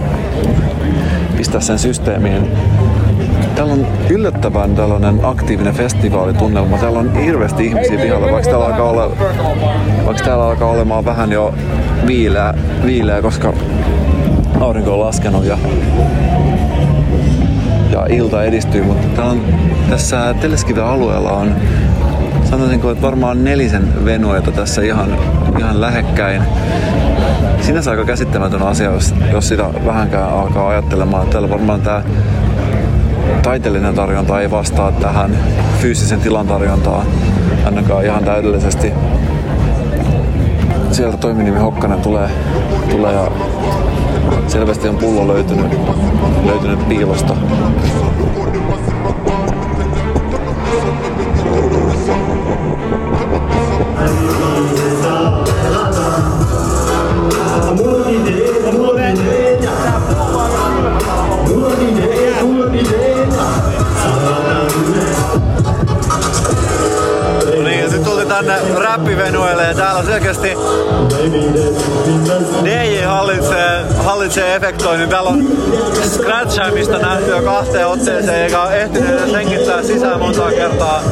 pistää 1.37 1.61
sen 1.61 1.78
systeemiin. 1.78 2.50
Täällä 3.54 3.72
on 3.72 3.87
yllättävän 4.11 4.74
tällainen 4.74 5.20
aktiivinen 5.22 5.74
festivaalitunnelma. 5.74 6.78
Täällä 6.78 6.98
on 6.98 7.14
hirveästi 7.14 7.66
ihmisiä 7.66 7.98
pihalla, 7.98 8.32
vaikka 8.32 8.50
täällä 8.50 8.66
alkaa, 8.66 8.90
ole, 8.90 9.11
vaikka 10.06 10.24
täällä 10.24 10.44
alkaa 10.44 10.70
olemaan 10.70 11.04
vähän 11.04 11.32
jo 11.32 11.54
viileä, 12.06 12.54
viileä 12.87 13.22
koska 13.22 13.52
aurinko 14.61 14.92
on 14.92 15.00
laskenut 15.00 15.44
ja 15.44 15.59
ja 17.92 18.07
ilta 18.09 18.44
edistyy, 18.44 18.83
mutta 18.85 19.09
täällä 19.09 19.33
on, 19.33 19.40
tässä 19.90 20.35
Teleskiven 20.40 20.85
alueella 20.85 21.33
on 21.33 21.57
sanoisinko, 22.51 22.90
että 22.90 23.03
varmaan 23.03 23.44
nelisen 23.44 24.05
venueita 24.05 24.53
tässä 24.53 24.83
ihan, 24.83 25.18
ihan 25.59 25.81
lähekkäin. 25.81 26.42
Sinänsä 27.61 27.90
aika 27.90 28.05
käsittämätön 28.05 28.62
asia, 28.62 28.90
jos, 28.90 29.14
jos 29.33 29.49
sitä 29.49 29.64
vähänkään 29.87 30.33
alkaa 30.33 30.68
ajattelemaan. 30.68 31.29
Täällä 31.29 31.51
varmaan 31.51 31.81
tämä 31.81 32.03
taiteellinen 33.42 33.94
tarjonta 33.94 34.40
ei 34.40 34.51
vastaa 34.51 34.92
tähän 34.92 35.38
fyysisen 35.79 36.20
tilan 36.20 36.46
tarjontaan 36.46 37.07
ainakaan 37.64 38.05
ihan 38.05 38.25
täydellisesti. 38.25 38.92
Sieltä 40.90 41.16
toiminimi 41.16 41.59
Hokkanen 41.59 42.01
tulee, 42.01 42.31
tulee 42.90 43.12
ja 43.12 43.31
selvästi 44.48 44.88
on 44.88 44.96
pullo 44.96 45.28
löytynyt, 45.28 45.72
löytynyt 46.44 46.88
piilosta. 46.88 47.37
Tänne 68.96 69.11
räppivenueelle 69.11 69.62
ja 69.62 69.74
täällä 69.74 70.02
selkeästi 70.02 70.48
DJ 72.64 73.02
hallitsee, 73.04 73.85
hallitsee 73.96 74.54
efektoinnin. 74.54 75.09
Täällä 75.09 75.30
on 75.30 75.44
scratchaamista 76.02 76.98
nähty 76.98 77.30
jo 77.30 77.42
kahteen 77.42 77.87
otteeseen 77.87 78.42
eikä 78.42 78.62
ole 78.62 78.82
ehtinyt 78.82 79.11
edes 79.11 79.32
hengittää 79.32 79.82
sisään 79.82 80.20
montaa 80.20 80.50
kertaa. 80.50 81.02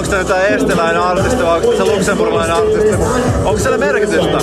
Onko 0.00 0.16
esteläinen 0.48 1.02
artisti 1.02 1.42
vai 1.44 1.56
onko 1.56 2.02
se 2.04 2.12
artisti? 2.52 3.04
Onko 3.44 3.58
sillä 3.58 3.78
merkitystä? 3.78 4.38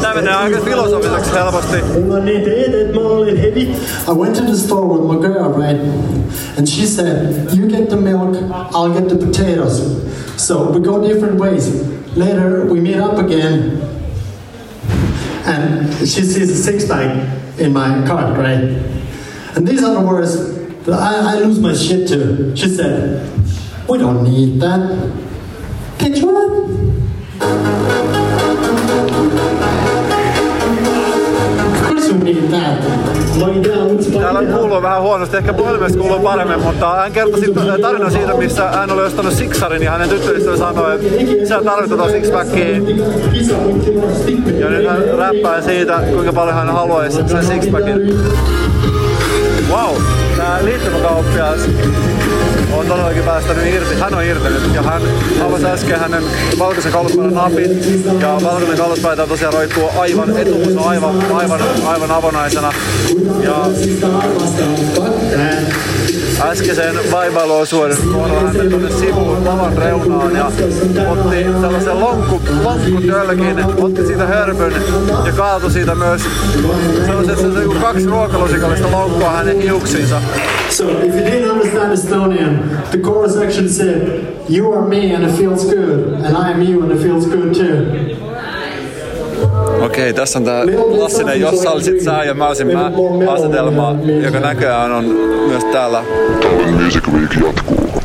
Tämä 0.00 0.14
menee 0.14 0.34
aika 0.34 0.60
filosofiseksi 0.60 1.32
helposti. 1.32 1.76
I 4.08 4.12
went 4.14 4.34
to 4.34 4.42
the 4.42 4.56
store 4.56 4.86
with 4.86 5.04
my 5.04 5.18
girl, 5.20 5.52
right? 5.52 5.80
And 6.58 6.66
she 6.66 6.86
said, 6.86 7.34
You 7.52 7.68
get 7.68 7.88
the 7.88 7.96
milk, 7.96 8.36
I'll 8.74 8.92
get 8.92 9.08
the 9.08 9.16
potatoes. 9.16 9.82
So 10.36 10.72
we 10.72 10.80
go 10.80 11.02
different 11.08 11.40
ways. 11.40 11.70
Later, 12.16 12.66
we 12.66 12.80
meet 12.80 13.00
up 13.00 13.18
again. 13.18 13.82
And 15.46 15.88
she 16.00 16.22
sees 16.22 16.50
a 16.50 16.54
six 16.54 16.84
pack 16.84 17.16
in 17.58 17.72
my 17.72 18.06
cart, 18.06 18.38
right? 18.38 18.62
And 19.56 19.66
these 19.68 19.82
are 19.84 19.94
the 19.94 20.06
words 20.06 20.57
I, 20.92 21.34
I 21.34 21.40
lose 21.44 21.60
my 21.60 21.74
shit 21.74 22.08
to. 22.08 22.56
She 22.56 22.68
said, 22.68 23.20
We 23.88 23.98
don't 23.98 24.22
need 24.22 24.60
that. 24.60 24.80
Need 32.28 32.44
that. 32.50 32.82
Täällä 34.20 34.42
kuuluu 34.42 34.82
vähän 34.82 35.02
huonosti, 35.02 35.36
ehkä 35.36 35.52
puhelimessa 35.52 35.98
kuuluu 35.98 36.20
paremmin, 36.20 36.60
mutta 36.60 36.94
hän 36.94 37.12
kertoi 37.12 37.40
sitten 37.40 37.80
tarinan 37.82 38.12
siitä, 38.12 38.34
missä 38.34 38.68
hän 38.68 38.90
oli 38.90 39.02
ostanut 39.02 39.32
siksarin 39.32 39.82
ja 39.82 39.90
hänen 39.90 40.08
tyttöystävä 40.08 40.56
sanoi, 40.56 40.94
että 40.94 41.48
sä 41.48 41.62
tarvitset 41.64 41.98
tota 41.98 42.10
sixpackia. 42.10 42.68
Ja 44.58 44.70
nyt 44.70 44.88
hän 44.88 45.04
räppää 45.18 45.62
siitä, 45.62 46.02
kuinka 46.12 46.32
paljon 46.32 46.56
hän 46.56 46.68
haluaisi 46.68 47.22
sen 47.26 47.44
sixpackin. 47.44 48.18
Wow, 49.70 49.96
tää 50.48 50.64
liittymäkauppias 50.64 51.60
on 52.72 52.86
todellakin 52.86 53.22
päästänyt 53.22 53.74
irti. 53.74 53.94
Hän 53.94 54.14
on 54.14 54.24
irti 54.24 54.48
nyt 54.48 54.74
ja 54.74 54.82
hän 54.82 55.02
avasi 55.40 55.66
äsken 55.66 56.00
hänen 56.00 56.22
valkoisen 56.58 56.92
kauluspaidan 56.92 57.34
napit 57.34 57.70
ja 58.20 58.38
valkoinen 58.42 58.76
kauluspaita 58.76 59.26
tosiaan 59.26 59.54
roikkuu 59.54 59.90
aivan 59.98 60.38
etuus, 60.38 60.76
aivan, 60.76 61.32
aivan, 61.32 61.60
aivan 61.86 62.10
avonaisena. 62.10 62.72
Ja 63.42 63.64
äskeisen 66.40 66.94
vaivailuosuuden 67.12 67.96
meni 68.52 68.70
tuonne 68.70 68.90
sivuun 68.90 69.44
lavan 69.44 69.76
reunaan 69.76 70.36
ja 70.36 70.46
otti 71.10 71.44
sellaisen 71.60 72.00
lonkku, 72.00 72.40
lonkkutölkin, 72.62 73.64
otti 73.82 74.06
siitä 74.06 74.26
hörpyn 74.26 74.72
ja 75.26 75.32
kaatui 75.32 75.70
siitä 75.70 75.94
myös 75.94 76.22
sellaiset 77.06 77.38
se, 77.38 77.52
se, 77.54 77.80
kaksi 77.80 78.06
ruokalusikallista 78.06 78.90
lonkkua 78.90 79.30
hänen 79.30 79.60
hiuksiinsa. 79.60 80.20
So 80.70 80.84
if 80.84 81.14
you 81.14 81.24
didn't 81.24 81.50
understand 81.50 81.92
Estonian, 81.92 82.60
the 82.90 82.98
chorus 82.98 83.36
actually 83.36 83.68
said, 83.68 84.24
"You 84.48 84.72
are 84.72 84.88
me 84.88 85.16
and 85.16 85.24
it 85.24 85.36
feels 85.36 85.64
good, 85.64 86.24
and 86.24 86.36
I 86.36 86.52
am 86.52 86.62
you 86.62 86.82
and 86.82 86.92
it 86.92 87.02
feels 87.02 87.26
good 87.26 87.54
too." 87.54 88.17
Okei, 89.80 90.14
tässä 90.14 90.38
on 90.38 90.44
tää 90.44 90.64
klassinen, 90.96 91.40
jos 91.40 91.66
olisit 91.66 92.00
sä 92.00 92.24
ja 92.24 92.34
mä 92.34 92.46
olisin 92.46 92.66
mä 92.66 92.92
asetelma, 93.32 93.96
joka 94.22 94.40
näköjään 94.40 94.92
on 94.92 95.04
myös 95.48 95.64
täällä 95.64 96.04
Music 96.70 97.08
Week 97.08 97.34
jatkuu. 97.34 97.97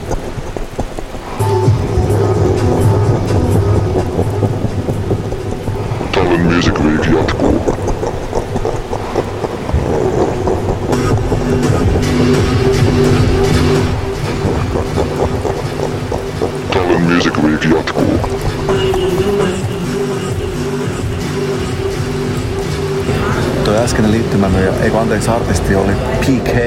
PK. 26.24 26.58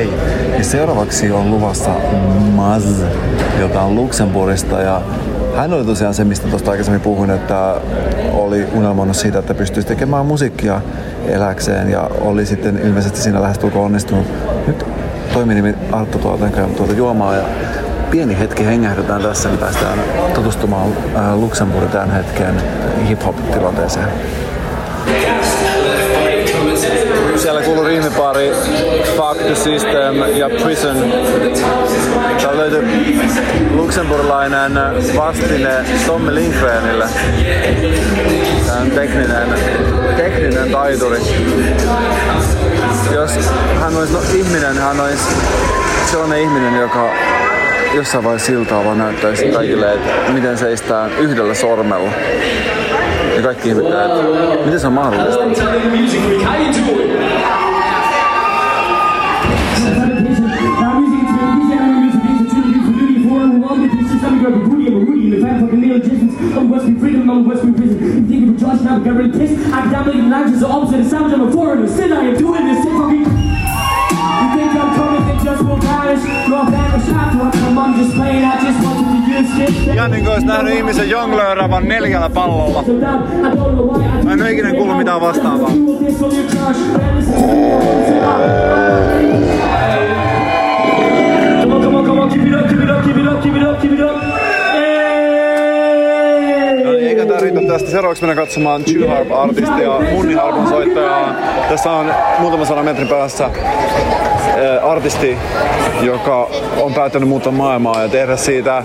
Ja 0.59 0.64
seuraavaksi 0.64 1.33
on 1.33 1.51
luvassa 1.51 1.90
Maz, 2.55 2.85
joka 3.61 3.83
on 3.83 3.95
Luxemburgista. 3.95 4.81
Ja 4.81 5.03
hän 5.57 5.73
oli 5.73 5.85
tosiaan 5.85 6.14
se, 6.14 6.25
mistä 6.25 6.49
tuosta 6.49 6.71
aikaisemmin 6.71 7.01
puhuin, 7.01 7.31
että 7.31 7.75
oli 8.33 8.66
unelmoinut 8.73 9.16
siitä, 9.16 9.38
että 9.38 9.55
pystyisi 9.55 9.88
tekemään 9.88 10.27
musiikkia 10.27 10.81
eläkseen. 11.29 11.90
Ja 11.90 12.11
oli 12.21 12.47
sitten 12.47 12.79
ilmeisesti 12.79 13.21
siinä 13.21 13.42
lähestulkoon 13.42 13.85
onnistunut. 13.85 14.27
Nyt 14.66 14.87
toiminimi 15.33 15.75
Arttu 15.92 16.19
tuolta 16.19 16.45
näköjään 16.45 16.75
tuolta 16.75 16.95
juomaa 16.95 17.35
ja 17.35 17.42
pieni 18.11 18.38
hetki 18.38 18.66
hengähdetään 18.66 19.23
tässä, 19.23 19.49
niin 19.49 19.59
päästään 19.59 19.99
tutustumaan 20.35 20.88
ää, 21.14 21.37
Luxemburgin 21.37 21.90
tämän 21.90 22.11
hetken 22.11 22.62
hip-hop-tilanteeseen. 23.09 24.09
Siellä 27.46 27.62
kuuluu 27.62 27.85
riimipari 27.85 28.52
Fuck 29.16 29.42
the 29.46 29.54
System 29.54 30.16
ja 30.37 30.50
Prison. 30.62 31.12
Täällä 32.42 32.62
löytyy 32.62 32.88
luksemburilainen 33.70 34.72
vastine 35.16 35.70
Tommy 36.06 36.35
Lindgrenille. 36.35 37.04
Tämä 38.66 38.80
on 38.80 38.90
tekninen, 38.90 39.48
tekninen 40.16 40.70
taituri. 40.70 41.18
Jos 43.14 43.30
hän 43.80 43.96
olisi 43.96 44.12
no, 44.12 44.20
ihminen, 44.35 44.78
hän 44.78 45.00
olisi 45.00 45.24
sellainen 46.11 46.40
ihminen, 46.40 46.80
joka 46.80 47.11
jossain 47.94 48.24
vaiheessa 48.24 48.46
siltaa 48.46 48.85
vaan 48.85 48.98
näyttäisi 48.98 49.48
kaikille, 49.48 49.92
että 49.92 50.32
miten 50.32 50.59
seistään 50.59 51.12
yhdellä 51.18 51.54
sormella. 51.54 52.11
Ja 53.37 53.42
kaikki 53.42 53.68
ihmettää, 53.68 54.05
että 54.05 54.64
miten 54.64 54.81
se 54.81 54.87
on 54.87 54.92
mahdollista. 54.92 55.44
I 69.66 69.90
dominated 69.90 70.31
languages 70.31 70.62
of 70.62 70.70
opposite 70.70 71.03
the 71.03 71.11
sound 71.11 71.35
of 71.35 71.40
a 71.40 71.53
foreigner. 71.53 71.88
Still 71.88 72.12
I 72.12 72.16
am 72.16 72.38
doing 72.38 72.64
this 72.64 72.83
shit 72.83 72.92
fucking. 72.92 73.18
You 73.18 73.27
think 74.57 74.72
I'm 74.72 74.94
coming, 74.96 75.22
they 75.27 75.44
just 75.44 75.62
will 75.62 75.77
vanish. 75.77 76.25
You're 76.49 76.70
vanished 76.70 77.12
after 77.12 77.42
I 77.42 77.51
come, 77.51 77.79
I'm 77.79 77.94
just 78.01 78.14
playing. 78.16 78.44
I 78.44 78.57
just 78.64 78.79
want 78.85 78.99
you 79.01 79.07
to 79.07 79.18
use 79.18 79.25
niin 80.09 80.25
kuin 80.25 80.33
olisi 80.33 80.46
nähnyt 80.46 80.75
ihmisen 80.75 81.11
jonglööravan 81.11 81.88
neljällä 81.88 82.31
pallolla. 82.31 82.85
Mä 84.25 84.33
en 84.33 84.42
ole 84.42 84.53
ikinä 84.53 84.72
kuullut 84.72 84.99
mitään 84.99 85.20
vastaavaa. 85.20 85.70
No 96.85 96.92
niin, 96.92 97.09
eikä 97.09 97.27
tää 97.27 97.40
riitä 97.40 97.61
tästä. 97.68 97.90
Seuraavaksi 97.90 98.22
mennään 98.22 98.46
katsomaan 98.46 98.85
Chill 98.85 99.09
Harp 99.09 99.33
artistia, 99.33 100.01
Munniharpun 100.12 100.68
soittajaa. 100.68 101.35
Tässä 101.68 101.92
on 101.92 102.14
muutaman 102.38 102.66
sadan 102.66 102.85
metrin 102.85 103.09
päässä 103.09 103.44
äh, 103.44 104.90
artisti, 104.90 105.38
joka 106.03 106.51
on 106.81 106.94
päättänyt 106.94 107.29
muuttaa 107.29 107.53
maailmaa 107.53 108.03
ja 108.03 108.09
tehdä 108.09 108.37
siitä 108.37 108.85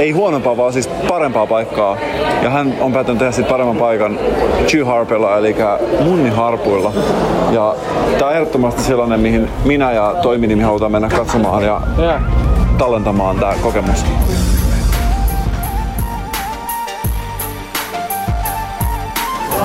ei 0.00 0.10
huonompaa, 0.10 0.56
vaan 0.56 0.72
siis 0.72 0.88
parempaa 1.08 1.46
paikkaa. 1.46 1.96
Ja 2.42 2.50
hän 2.50 2.74
on 2.80 2.92
päättänyt 2.92 3.18
tehdä 3.18 3.32
siitä 3.32 3.50
paremman 3.50 3.76
paikan 3.76 4.18
Chill 4.66 4.86
Harpilla, 4.86 5.36
eli 5.36 5.56
Munniharpuilla. 6.04 6.92
Ja 7.50 7.74
tää 8.18 8.28
on 8.28 8.34
ehdottomasti 8.34 8.82
sellainen, 8.82 9.20
mihin 9.20 9.48
minä 9.64 9.92
ja 9.92 10.14
toiminimi 10.22 10.62
halutaan 10.62 10.92
mennä 10.92 11.08
katsomaan 11.08 11.64
ja 11.64 11.80
tallentamaan 12.78 13.36
tää 13.36 13.54
kokemus. 13.62 14.04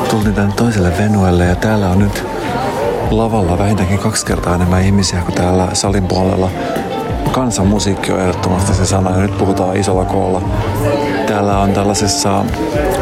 tultiin 0.09 0.35
tänne 0.35 0.53
toiselle 0.55 0.93
venuelle 0.97 1.45
ja 1.45 1.55
täällä 1.55 1.89
on 1.89 1.99
nyt 1.99 2.23
lavalla 3.11 3.57
vähintäänkin 3.57 3.99
kaksi 3.99 4.25
kertaa 4.25 4.55
enemmän 4.55 4.81
ihmisiä 4.81 5.19
kuin 5.21 5.35
täällä 5.35 5.67
salin 5.73 6.07
puolella. 6.07 6.49
Kansanmusiikki 7.35 8.11
on 8.11 8.19
ehdottomasti 8.19 8.73
se 8.73 8.85
sana 8.85 9.11
ja 9.11 9.17
nyt 9.17 9.37
puhutaan 9.37 9.77
isolla 9.77 10.05
koolla. 10.05 10.41
Täällä 11.27 11.59
on 11.59 11.73
tällaisissa 11.73 12.45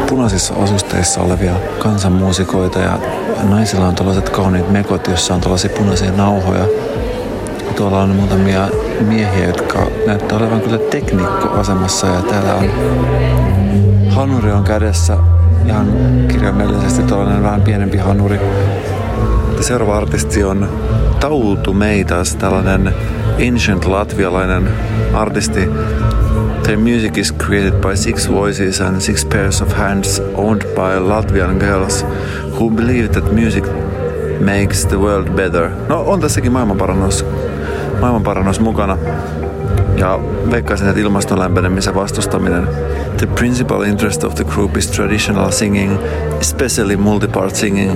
punaisissa 0.10 0.54
asusteissa 0.54 1.22
olevia 1.22 1.54
kansanmuusikoita 1.80 2.80
ja 2.80 3.00
naisilla 3.50 3.88
on 3.88 3.96
tällaiset 3.96 4.30
kauniit 4.30 4.70
mekot, 4.70 5.08
jossa 5.08 5.34
on 5.34 5.42
tällaisia 5.42 5.70
punaisia 5.78 6.12
nauhoja. 6.12 6.66
Tuolla 7.76 8.02
on 8.02 8.10
muutamia 8.10 8.68
miehiä, 9.02 9.46
jotka 9.48 9.88
näyttää 10.08 10.38
olevan 10.38 10.62
kyllä 10.62 10.78
teknikkoasemassa 10.78 12.08
ja 12.08 12.22
täällä 12.22 12.54
on 12.54 12.70
hanuri 14.10 14.52
on 14.52 14.64
kädessä 14.64 15.18
ihan 15.66 15.88
kirjaimellisesti 16.28 17.04
tällainen 17.04 17.44
vähän 17.44 17.62
pienempi 17.62 17.98
hanuri. 17.98 18.40
Seuraava 19.62 19.98
artisti 19.98 20.44
on 20.44 20.70
Tautu 21.20 21.74
Meitas, 21.74 22.36
tällainen 22.36 22.94
ancient 23.38 23.86
latvialainen 23.86 24.70
artisti. 25.14 25.70
Their 26.64 26.78
music 26.78 27.18
is 27.18 27.32
created 27.32 27.74
by 27.82 27.96
six 27.96 28.30
voices 28.30 28.82
and 28.82 29.02
six 29.02 29.26
pairs 29.26 29.62
of 29.62 29.74
hands 29.74 30.22
owned 30.36 30.62
by 30.76 30.96
Latvian 30.98 31.60
girls 31.60 32.06
who 32.60 32.70
believe 32.70 33.08
that 33.08 33.34
music 33.34 33.66
makes 34.40 34.86
the 34.86 34.98
world 34.98 35.30
better. 35.36 35.70
No 35.90 36.02
on 36.02 36.20
tässäkin 36.20 36.52
maailmanparannus, 36.52 37.26
maailmanparannus 38.02 38.60
mukana. 38.60 38.98
Ja 39.98 40.20
veikkaisin, 40.52 40.88
että 40.88 41.02
ilmaston 41.02 41.40
lämpenemisen 41.40 41.96
vastustaminen. 41.96 42.68
The 43.18 43.28
principal 43.28 43.82
interest 43.82 44.24
of 44.24 44.36
the 44.36 44.44
group 44.44 44.78
is 44.78 44.92
traditional 44.92 45.52
singing, 45.52 45.98
especially 46.42 46.98
multipart 46.98 47.56
singing. 47.56 47.92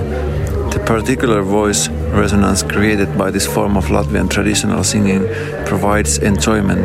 The 0.70 0.78
particular 0.78 1.44
voice 1.44 1.90
resonance 2.12 2.66
created 2.66 3.08
by 3.08 3.30
this 3.30 3.50
form 3.50 3.76
of 3.76 3.90
Latvian 3.90 4.28
traditional 4.28 4.82
singing 4.82 5.24
provides 5.64 6.18
enjoyment 6.18 6.80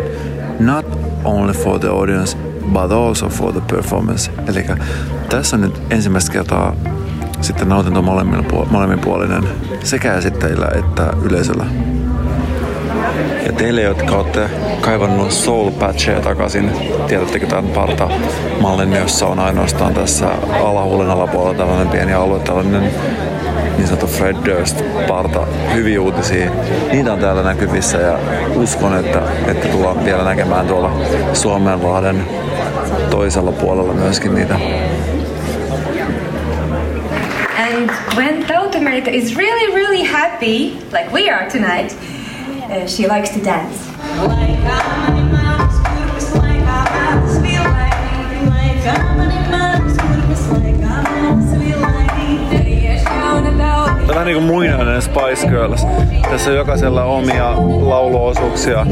not 0.59 0.86
only 1.23 1.53
for 1.53 1.79
the 1.79 1.89
audience 1.89 2.38
but 2.73 2.91
also 2.91 3.29
for 3.29 3.51
the 3.53 3.62
performance. 3.62 4.31
Eli 4.47 4.65
tässä 5.29 5.55
on 5.55 5.62
nyt 5.62 5.81
ensimmäistä 5.89 6.31
kertaa 6.31 6.75
sitten 7.41 7.69
nautinto 7.69 8.01
molemmin, 8.01 8.45
molemminpuolinen 8.71 9.43
sekä 9.83 10.13
esittäjillä 10.13 10.67
että 10.75 11.13
yleisöllä. 11.23 11.65
Ja 13.45 13.53
teille, 13.53 13.81
jotka 13.81 14.15
olette 14.15 14.49
kaivannut 14.81 15.31
Soul 15.31 15.71
Patcheja 15.71 16.21
takaisin, 16.21 16.71
tiedättekö 17.07 17.47
tämän 17.47 17.67
parta-mallin, 17.67 18.93
jossa 18.93 19.27
on 19.27 19.39
ainoastaan 19.39 19.93
tässä 19.93 20.27
alahuulen 20.63 21.09
alapuolella 21.09 21.57
tällainen 21.57 21.88
pieni 21.88 22.13
alue, 22.13 22.39
tällainen 22.39 22.91
niin 23.83 23.87
sanottu 23.87 24.17
Fred 24.17 24.35
Durst 24.45 24.83
parta, 25.07 25.47
hyviä 25.73 26.01
uutisia. 26.01 26.51
Niitä 26.91 27.13
on 27.13 27.19
täällä 27.19 27.43
näkyvissä 27.43 27.97
ja 27.97 28.19
uskon, 28.55 28.99
että, 28.99 29.21
että 29.47 29.67
tullaan 29.67 30.05
vielä 30.05 30.23
näkemään 30.23 30.67
tuolla 30.67 30.91
Suomenlahden 31.33 32.27
toisella 33.09 33.51
puolella 33.51 33.93
myöskin 33.93 34.35
niitä. 34.35 34.55
And 37.73 37.89
when 38.15 38.45
Tautumeita 38.45 39.09
is 39.13 39.37
really, 39.37 39.75
really 39.75 40.11
happy, 40.11 40.71
like 40.91 41.09
we 41.13 41.29
are 41.29 41.49
tonight, 41.49 41.97
uh, 42.69 42.87
she 42.87 43.07
likes 43.07 43.29
to 43.29 43.39
dance. 43.45 45.22
Tämä 54.07 54.19
on 54.19 54.25
niin 54.25 54.43
muinainen 54.43 55.01
Spice 55.01 55.47
Girls. 55.47 55.85
Tässä 56.29 56.49
on 56.51 56.57
jokaisella 56.57 57.03
omia 57.03 57.53
lauluosuuksia. 57.81 58.85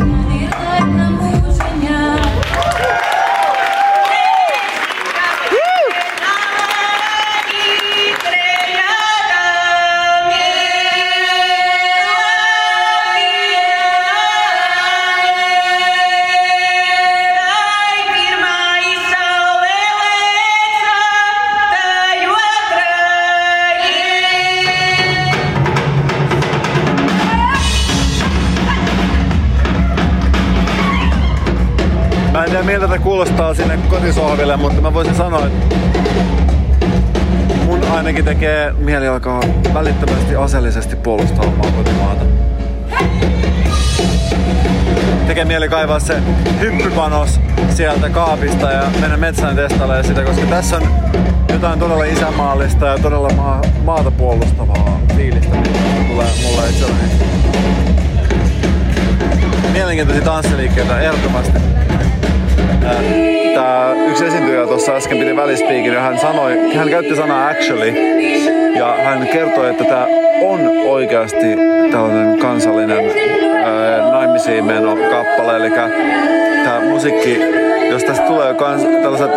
Tiedä 32.52 32.64
miltä 32.64 32.88
tämä 32.88 33.00
kuulostaa 33.00 33.54
sinne 33.54 33.80
kotisohville, 33.90 34.58
mutta 34.58 34.82
mä 34.82 34.94
voisin 34.94 35.16
sanoa, 35.16 35.46
että 35.46 35.76
mun 37.66 37.84
ainakin 37.92 38.26
tekee 38.26 38.74
mieli 38.74 39.08
alkaa 39.08 39.42
välittömästi 39.74 40.36
aseellisesti 40.36 40.96
puolustaa 40.96 41.46
omaa 41.46 41.72
kotimaata. 41.72 42.26
Tekee 45.28 45.46
mieli 45.46 45.70
kaivaa 45.70 46.00
se 46.00 46.22
hyppypanos 46.60 47.40
sieltä 47.70 48.10
kaapista 48.10 48.72
ja 48.72 48.84
mennä 49.02 49.18
metsään 49.18 49.56
testailemaan 49.56 50.06
sitä, 50.06 50.24
koska 50.24 50.46
tässä 50.46 50.78
on 50.78 50.84
jotain 51.54 51.80
todella 51.80 52.04
isämaallista 52.04 52.86
ja 52.86 52.98
todella 52.98 53.30
maa, 53.30 53.62
maata 53.86 54.12
puolustavaa 54.12 55.00
fiilistä, 55.18 55.56
mitä 55.56 55.70
tulee 56.08 56.28
mulle 56.44 56.70
itselleni. 56.70 57.12
Mielenkiintoisia 59.74 60.26
tanssiliikkeitä 60.26 61.00
ehdottomasti. 61.02 61.81
Tää 63.56 63.94
yksi 64.10 64.26
esiintyjä 64.26 64.68
tuossa 64.68 64.96
äsken 64.96 65.18
piti 65.18 65.36
välispiikin 65.36 65.94
ja 65.94 66.02
hän 66.02 66.20
sanoi, 66.20 66.74
hän 66.76 66.90
käytti 66.90 67.16
sanaa 67.16 67.48
actually 67.48 67.94
ja 68.76 68.96
hän 69.04 69.28
kertoi, 69.28 69.70
että 69.70 69.84
tämä 69.84 70.08
on 70.42 70.60
oikeasti 70.86 71.56
tällainen 71.92 72.38
kansallinen 72.40 73.12
naimisiin 74.12 74.66
meno 74.66 74.96
kappale, 74.96 75.58
eli 75.58 75.70
tämä 76.64 76.80
musiikki, 76.90 77.40
jos 77.90 78.04
tästä 78.04 78.28
tulee 78.28 78.54
kans, 78.54 78.84
tällaiset 78.84 79.32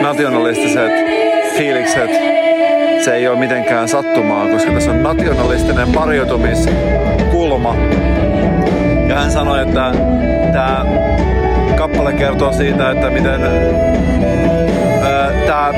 nationalistiset 0.00 0.92
fiilikset, 1.56 2.10
se 3.04 3.14
ei 3.14 3.28
ole 3.28 3.38
mitenkään 3.38 3.88
sattumaa, 3.88 4.48
koska 4.48 4.72
tässä 4.72 4.90
on 4.90 5.02
nationalistinen 5.02 5.92
pariutumiskulma. 5.92 7.76
Ja 9.08 9.14
hän 9.14 9.30
sanoi, 9.30 9.62
että 9.62 9.92
tämä 10.52 10.84
kappale 11.74 12.12
kertoo 12.12 12.52
siitä, 12.52 12.90
että 12.90 13.10
miten 13.10 13.40
tämä 15.46 15.70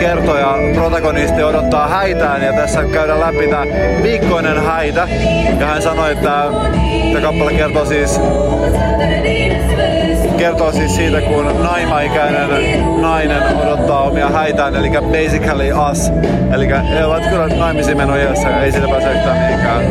kertoja, 0.00 0.54
protagonisti 0.74 1.42
odottaa 1.42 1.88
häitään 1.88 2.42
ja 2.42 2.52
tässä 2.52 2.84
käydään 2.84 3.20
läpi 3.20 3.48
tämä 3.48 3.64
viikkoinen 4.02 4.62
häitä. 4.62 5.08
Ja 5.60 5.66
hän 5.66 5.82
sanoi, 5.82 6.12
että 6.12 6.44
tämä 7.12 7.26
kappale 7.26 7.52
kertoo 7.52 7.84
siis, 7.84 8.20
kertoo 10.36 10.72
siis 10.72 10.96
siitä, 10.96 11.20
kun 11.20 11.62
naimaikäinen 11.62 12.48
nainen 13.00 13.42
odottaa 13.62 14.02
omia 14.02 14.28
häitään, 14.28 14.76
eli 14.76 14.90
basically 14.90 15.90
us. 15.90 16.12
Eli 16.54 16.68
he 16.68 17.04
ovat 17.04 17.26
kyllä 17.26 17.46
naimisiin 17.46 17.96
menoiässä, 17.96 18.60
ei 18.60 18.72
siitä 18.72 18.88
pääse 18.88 19.12
yhtään 19.12 19.38
mihinkään. 19.38 19.82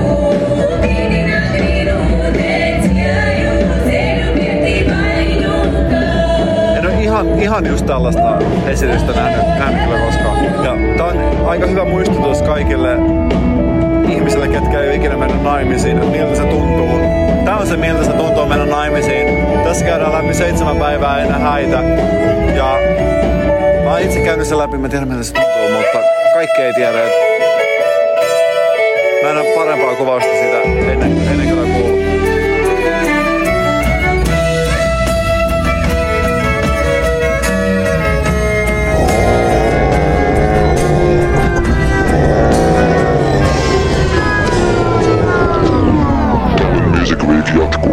Ihan, 7.11 7.39
ihan 7.39 7.65
just 7.67 7.85
tällaista 7.85 8.37
esitystä 8.67 9.11
nähnyt, 9.11 9.47
nähnyt 9.59 9.83
kyllä 9.83 10.05
koskaan. 10.05 10.45
Ja 10.45 10.97
tää 10.97 11.05
on 11.05 11.47
aika 11.47 11.67
hyvä 11.67 11.85
muistutus 11.85 12.41
kaikille 12.41 12.97
ihmisille, 14.09 14.47
ketkä 14.47 14.79
ei 14.79 14.87
ole 14.87 14.95
ikinä 14.95 15.17
mennyt 15.17 15.43
naimisiin, 15.43 15.97
että 15.97 16.11
miltä 16.11 16.35
se 16.35 16.43
tuntuu. 16.43 16.99
Tää 17.45 17.57
on 17.57 17.67
se, 17.67 17.77
miltä 17.77 18.03
se 18.03 18.11
tuntuu 18.11 18.45
mennä 18.45 18.65
naimisiin. 18.65 19.47
Tässä 19.63 19.85
käydään 19.85 20.11
läpi 20.13 20.33
seitsemän 20.33 20.77
päivää 20.77 21.19
ennen 21.21 21.41
häitä. 21.41 21.83
Ja 22.55 22.77
mä 23.83 23.91
oon 23.91 24.01
itse 24.01 24.19
käynyt 24.19 24.47
sen 24.47 24.57
läpi, 24.57 24.77
mä 24.77 24.89
tiedän 24.89 25.07
miltä 25.07 25.23
se 25.23 25.33
tuntuu, 25.33 25.77
mutta 25.77 25.99
kaikki 26.33 26.61
ei 26.61 26.73
tiedä. 26.73 26.99
että 27.03 27.17
Mä 29.23 29.29
en 29.29 29.37
ole 29.37 29.55
parempaa 29.55 29.95
kuvausta 29.95 30.31
siitä 30.31 30.61
ennen, 30.61 31.01
ennen 31.31 31.49
kyllä 31.49 31.77
kuullut. 31.77 32.10
Week 47.27 47.47
jatkuu. 47.55 47.91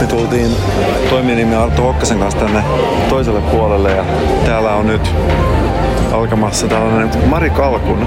Me 0.00 0.06
tultiin 0.06 0.56
toiminimi 1.10 1.54
Arto 1.54 1.82
Hokkasen 1.82 2.18
kanssa 2.18 2.40
tänne 2.40 2.64
toiselle 3.08 3.40
puolelle 3.40 3.90
ja 3.90 4.04
täällä 4.46 4.74
on 4.74 4.86
nyt 4.86 5.10
alkamassa 6.12 6.68
tällainen 6.68 7.10
Mari 7.26 7.50
Kalkun. 7.50 8.06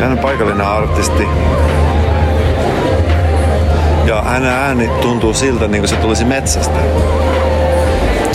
Hän 0.00 0.12
on 0.12 0.18
paikallinen 0.18 0.66
artisti. 0.66 1.28
Ja 4.06 4.22
hänen 4.22 4.50
ääni 4.50 4.90
tuntuu 5.02 5.34
siltä, 5.34 5.68
niin 5.68 5.80
kuin 5.80 5.88
se 5.88 5.96
tulisi 5.96 6.24
metsästä. 6.24 6.78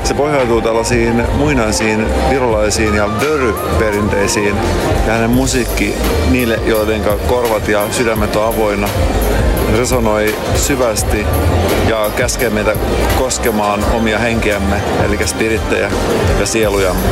Se 0.04 0.14
pohjautuu 0.14 0.62
tällaisiin 0.62 1.24
muinaisiin 1.38 2.06
virolaisiin 2.30 2.96
ja 2.96 3.10
vöryperinteisiin 3.22 4.56
ja 5.08 5.14
hänen 5.14 5.30
musiikki 5.30 5.96
niille, 6.32 6.60
joiden 6.66 7.02
korvat 7.28 7.68
ja 7.68 7.82
sydämet 7.92 8.36
on 8.36 8.46
avoinna, 8.46 8.90
resonoi 9.78 10.36
syvästi 10.56 11.26
ja 11.90 12.10
käskee 12.16 12.50
meitä 12.50 12.76
koskemaan 13.18 13.84
omia 13.94 14.20
henkiämme, 14.20 14.76
eli 15.06 15.28
spirittejä 15.28 15.92
ja 16.40 16.46
sielujamme. 16.46 17.04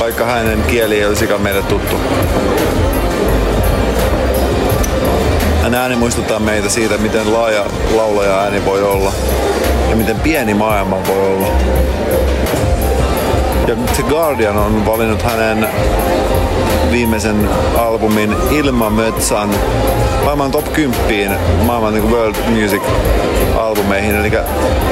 Vaikka 0.00 0.24
hänen 0.24 0.62
kieli 0.62 0.98
ei 0.98 1.06
olisikaan 1.06 1.42
meille 1.42 1.62
tuttu. 1.62 1.96
Hän 5.70 5.80
ääni 5.80 5.96
muistuttaa 5.96 6.38
meitä 6.38 6.68
siitä, 6.68 6.98
miten 6.98 7.32
laaja 7.32 7.64
laulaja 7.94 8.40
ääni 8.40 8.64
voi 8.64 8.82
olla 8.82 9.12
ja 9.90 9.96
miten 9.96 10.20
pieni 10.20 10.54
maailma 10.54 10.98
voi 11.06 11.26
olla. 11.26 11.46
Ja 13.66 13.76
The 13.94 14.02
Guardian 14.02 14.56
on 14.56 14.86
valinnut 14.86 15.22
hänen 15.22 15.68
viimeisen 16.90 17.48
albumin 17.78 18.36
Ilma 18.50 18.90
Mötsan 18.90 19.50
maailman 20.24 20.50
top 20.50 20.72
10 20.72 21.38
maailman 21.66 21.94
niin 21.94 22.10
world 22.10 22.36
music 22.48 22.82
albumeihin. 23.56 24.14
Eli 24.14 24.32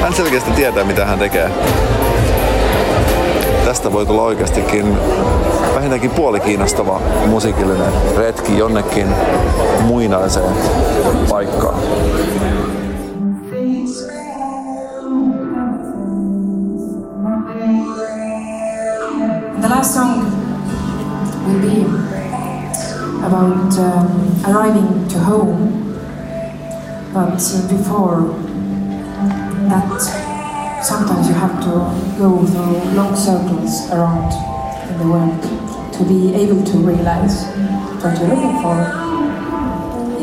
hän 0.01 0.13
selkeästi 0.13 0.51
tietää 0.51 0.83
mitä 0.83 1.05
hän 1.05 1.19
tekee. 1.19 1.51
Tästä 3.65 3.91
voi 3.93 4.05
tulla 4.05 4.21
oikeastikin 4.21 4.97
vähintäänkin 5.79 6.11
puoli 6.11 6.39
kiinnostava 6.39 7.01
musiikillinen 7.27 7.93
retki 8.17 8.57
jonnekin 8.57 9.07
muinaiseen 9.81 10.53
paikkaan. 11.29 11.79
The 19.61 19.69
last 19.69 19.93
song 19.93 20.25
will 21.47 21.59
be 21.61 21.85
about 23.23 23.79
um, 23.79 24.07
arriving 24.47 25.07
to 25.13 25.19
home, 25.19 25.71
but 27.13 27.39
uh, 27.39 27.77
before 27.77 28.35
that, 29.69 30.01
sometimes 30.81 31.29
you 31.29 31.35
have 31.35 31.59
to 31.63 31.71
go 32.19 32.45
through 32.45 32.95
long 32.95 33.15
circles 33.15 33.91
around 33.91 34.33
in 34.89 34.97
the 34.97 35.05
world 35.05 35.58
to 35.99 36.05
be 36.05 36.33
able 36.33 36.63
to 36.63 36.77
realize 36.77 37.43
what 38.01 38.17
you're 38.17 38.29
looking 38.29 38.61
for 38.61 38.79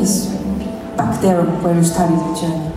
is 0.01 0.25
back 0.97 1.21
there 1.21 1.43
where 1.43 1.75
you 1.75 1.83
started 1.83 2.17
the 2.17 2.33
journey. 2.41 2.67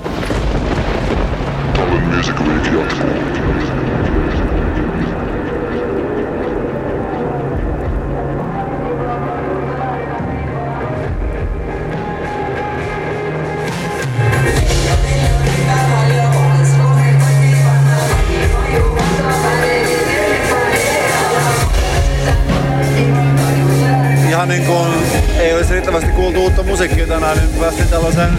Olisi 25.71 25.83
riittävästi 25.83 26.17
kuultu 26.17 26.43
uutta 26.43 26.63
musiikkia 26.63 27.07
tänään, 27.07 27.39
niin 27.39 27.61
päästiin 27.61 27.89
tällaisen 27.89 28.39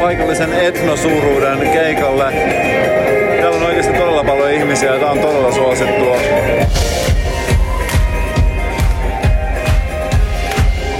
paikallisen 0.00 0.52
etnosuuruuden 0.52 1.58
keikalle. 1.58 2.32
Täällä 3.40 3.56
on 3.56 3.62
oikeasti 3.62 3.92
todella 3.92 4.24
paljon 4.24 4.50
ihmisiä 4.50 4.94
ja 4.94 5.00
tää 5.00 5.10
on 5.10 5.18
todella 5.18 5.52
suosittua. 5.52 6.16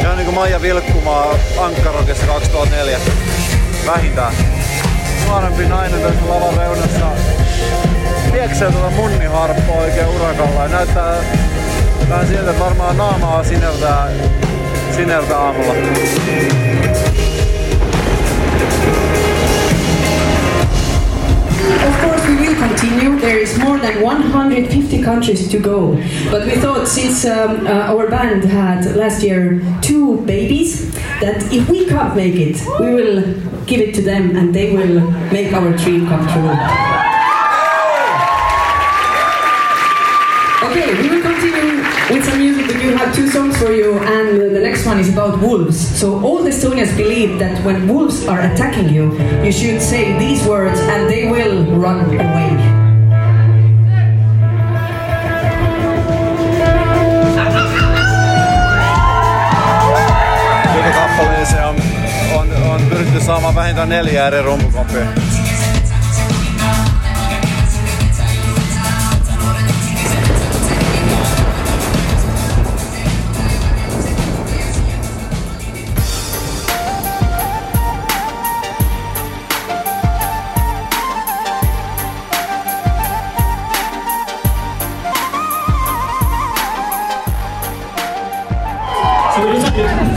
Ihan 0.01 0.17
niin 0.17 0.25
kuin 0.25 0.35
Maija 0.35 0.63
Vilkkumaa 0.63 1.35
Ankkarokissa 1.59 2.27
2004. 2.27 2.99
Vähintään. 3.87 4.33
Nuorempi 5.27 5.65
nainen 5.65 6.01
tässä 6.01 6.29
lavan 6.29 6.57
reunassa. 6.57 7.07
Pieksee 8.33 8.73
tuota 8.73 8.91
munniharppoa 8.91 9.81
oikein 9.81 10.09
urakalla 10.09 10.63
ja 10.63 10.69
näyttää 10.69 11.15
vähän 12.09 12.27
siltä, 12.27 12.51
että 12.51 12.65
varmaan 12.65 12.97
naamaa 12.97 13.45
sinertää, 13.45 14.09
aamulla. 14.97 16.89
Of 21.89 21.95
course, 22.03 22.27
we 22.29 22.37
will 22.37 22.55
continue. 22.57 23.19
There 23.21 23.39
is 23.39 23.59
more 23.59 23.79
than 23.79 24.01
150 24.03 25.03
countries 25.03 25.49
to 25.49 25.59
go. 25.59 25.95
But 26.31 26.47
we 26.47 26.57
thought, 26.57 26.87
since 26.89 27.25
um, 27.27 27.67
uh, 27.67 27.93
our 27.93 28.09
band 28.09 28.45
had 28.45 28.97
last 28.97 29.23
year 29.23 29.61
two 29.83 30.21
babies, 30.25 30.93
that 31.21 31.53
if 31.53 31.69
we 31.69 31.87
can't 31.87 32.17
make 32.17 32.35
it, 32.37 32.57
we 32.81 32.95
will 32.95 33.23
give 33.67 33.81
it 33.81 33.95
to 33.97 34.03
them 34.03 34.37
and 34.37 34.55
they 34.55 34.75
will 34.75 35.01
make 35.31 35.53
our 35.53 35.73
dream 35.77 36.07
come 36.07 36.27
true. 36.33 36.51
Okay, 40.71 40.89
we 41.03 41.09
will 41.11 41.23
continue 41.23 41.83
with 42.11 42.25
some 42.25 42.39
music, 42.39 42.67
but 42.67 42.83
you 42.83 42.97
have 42.97 43.15
songs 43.29 43.57
for 43.59 43.73
you, 43.73 43.99
and 43.99 44.41
the 44.57 44.61
next 44.61 44.87
one 44.87 44.99
is 45.01 45.09
about 45.09 45.41
wolves. 45.41 45.77
So 46.01 46.21
all 46.21 46.43
the 46.43 46.51
Estonians 46.51 46.97
believe 46.97 47.39
that 47.39 47.65
when 47.65 47.89
wolves 47.89 48.27
are 48.27 48.41
attacking 48.41 48.89
you, 48.89 49.13
you 49.45 49.53
should 49.53 49.83
say 49.83 50.19
these 50.19 50.47
words, 50.47 50.81
and 50.81 51.09
they 51.09 51.31
will 51.31 51.65
run 51.77 52.05
away. 52.05 52.79
On, 61.59 61.77
on, 62.35 62.71
on 62.71 62.81
pyritty 62.89 63.21
saamaan 63.21 63.55
vähintään 63.55 63.89
neljä 63.89 64.27
eri. 64.27 64.39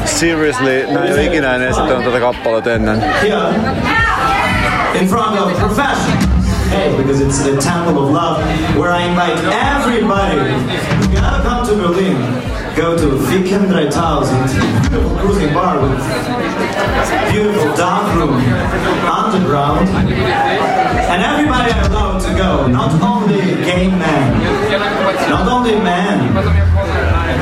Seriously, 0.06 0.88
mä 0.94 1.06
en 1.06 1.14
ole 1.14 1.24
ikinä 1.24 1.56
esittänyt 1.56 2.06
tätä 2.06 2.20
kappaletta 2.20 2.74
ennen. 2.74 3.04
In 5.02 5.08
front 5.08 5.40
of 5.40 5.60
professionals. 5.60 6.21
Hey, 6.72 6.96
because 6.96 7.20
it's 7.20 7.44
the 7.44 7.60
temple 7.60 8.06
of 8.06 8.12
love, 8.12 8.40
where 8.78 8.92
I 8.92 9.04
invite 9.04 9.38
everybody. 9.52 10.40
You 11.12 11.20
gotta 11.20 11.44
come 11.44 11.68
to 11.68 11.76
Berlin. 11.76 12.16
Go 12.76 12.96
to 12.96 13.20
Ficken 13.28 13.68
3000, 13.68 14.90
beautiful 14.90 15.18
cruising 15.18 15.54
bar 15.54 15.82
with 15.82 16.00
beautiful 17.30 17.76
dark 17.76 18.16
room, 18.16 18.40
underground, 19.04 19.90
and 19.90 21.22
everybody 21.22 21.72
allowed 21.86 22.20
to 22.20 22.34
go. 22.38 22.68
Not 22.68 22.96
only 23.04 23.42
gay 23.68 23.90
men, 23.90 24.40
not 25.30 25.52
only 25.52 25.76
men, 25.76 26.32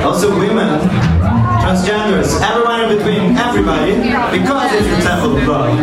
also 0.03 0.29
women, 0.39 0.81
transgenders, 1.61 2.41
everyone 2.41 2.81
in 2.81 2.97
between, 2.97 3.37
everybody, 3.37 3.93
because 4.35 4.73
it's 4.73 4.87
the 4.87 5.01
temple 5.07 5.37
of 5.37 5.47
love. 5.47 5.77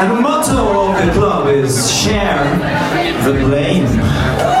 And 0.00 0.12
the 0.12 0.20
motto 0.20 0.92
of 0.92 1.06
the 1.06 1.12
club 1.12 1.48
is 1.48 1.90
share 1.90 2.44
the 3.24 3.32
blame. 3.32 4.57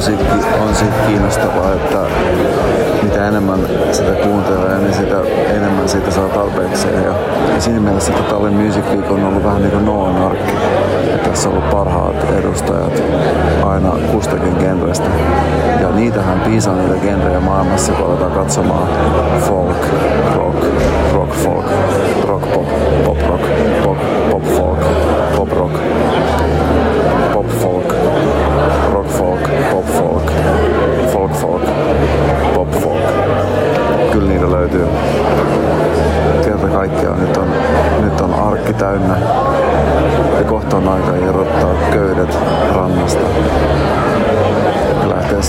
Live-musiikki 0.00 0.62
on 0.62 0.74
siitä 0.74 0.94
kiinnostavaa, 1.06 1.72
että 1.72 1.98
mitä 3.02 3.28
enemmän 3.28 3.60
sitä 3.92 4.12
kuuntelee, 4.12 4.78
niin 4.78 4.94
sitä 4.94 5.16
enemmän 5.48 5.88
siitä 5.88 6.10
saa 6.10 6.28
tarpeekseen. 6.28 7.04
Ja, 7.04 7.14
siinä 7.58 7.80
mielessä 7.80 8.12
että 8.12 8.30
Tallinn 8.30 8.56
Music 8.56 8.84
Week 8.84 9.10
on 9.10 9.24
ollut 9.24 9.44
vähän 9.44 9.62
niin 9.62 9.70
kuin 9.70 9.84
Noan 9.84 10.16
arkki. 10.16 10.52
Tässä 11.24 11.48
on 11.48 11.54
ollut 11.54 11.70
parhaat 11.70 12.16
edustajat 12.38 13.02
aina 13.64 13.90
kustakin 14.12 14.56
genrestä. 14.58 15.08
Ja 15.80 15.90
niitähän 15.90 16.40
piisaa 16.40 16.74
niitä 16.74 16.94
genrejä 16.94 17.40
maailmassa, 17.40 17.92
kun 17.92 18.06
aletaan 18.06 18.32
katsomaan 18.32 18.88
folk, 19.40 19.69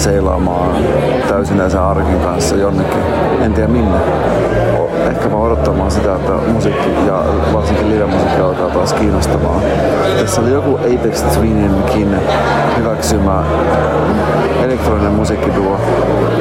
seilaamaan 0.01 0.75
täysinäisen 1.29 1.81
arkin 1.81 2.19
kanssa 2.19 2.55
jonnekin, 2.55 3.03
en 3.41 3.53
tiedä 3.53 3.67
minne. 3.67 3.97
Ehkä 5.07 5.31
vaan 5.31 5.43
odottamaan 5.43 5.91
sitä, 5.91 6.15
että 6.15 6.31
musiikki 6.31 6.89
ja 7.07 7.23
varsinkin 7.53 7.89
live-musiikki 7.89 8.41
alkaa 8.41 8.69
taas 8.69 8.93
kiinnostamaan. 8.93 9.61
Tässä 10.19 10.41
oli 10.41 10.51
joku 10.51 10.77
Apex 10.77 11.21
Twininkin 11.21 12.15
hyväksymä 12.77 13.43
elektroninen 14.63 15.11
musiikkiduo 15.11 15.77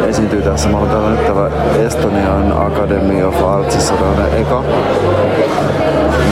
esiintyy 0.09 0.43
tässä. 0.43 0.69
Mä 0.69 0.79
olen 0.79 0.91
täällä 0.91 1.11
nyt 1.11 1.27
täällä 1.27 1.51
Estonian 1.87 2.53
Academy 2.67 3.23
of 3.23 3.45
Artsissa 3.45 3.95
tällainen 3.95 4.41
eka 4.41 4.63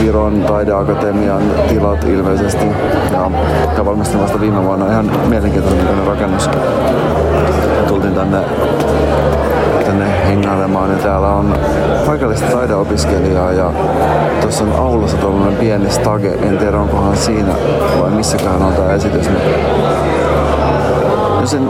Viron 0.01 0.43
taideakatemian 0.47 1.41
tilat 1.67 2.03
ilmeisesti. 2.03 2.65
Ja 3.11 3.31
tämä 3.75 3.85
valmistui 3.85 4.21
vasta 4.21 4.41
viime 4.41 4.63
vuonna. 4.63 4.87
Ihan 4.91 5.11
mielenkiintoinen 5.29 6.07
rakennus. 6.07 6.49
Tultiin 7.89 8.13
tänne 8.13 8.37
tänne 9.85 10.27
hengailemaan 10.27 10.91
ja 10.91 10.97
täällä 10.97 11.27
on 11.27 11.59
paikallista 12.05 12.51
taideopiskelijaa 12.51 13.51
ja 13.51 13.71
tuossa 14.41 14.63
on 14.63 14.73
aulassa 14.73 15.17
tuollainen 15.17 15.57
pieni 15.57 15.91
stage, 15.91 16.29
en 16.41 16.57
tiedä 16.57 16.77
onkohan 16.77 17.17
siinä 17.17 17.53
vai 18.01 18.11
missäkään 18.11 18.61
on 18.61 18.73
tää 18.73 18.93
esitys. 18.93 19.29
Jos 21.41 21.53
en 21.53 21.69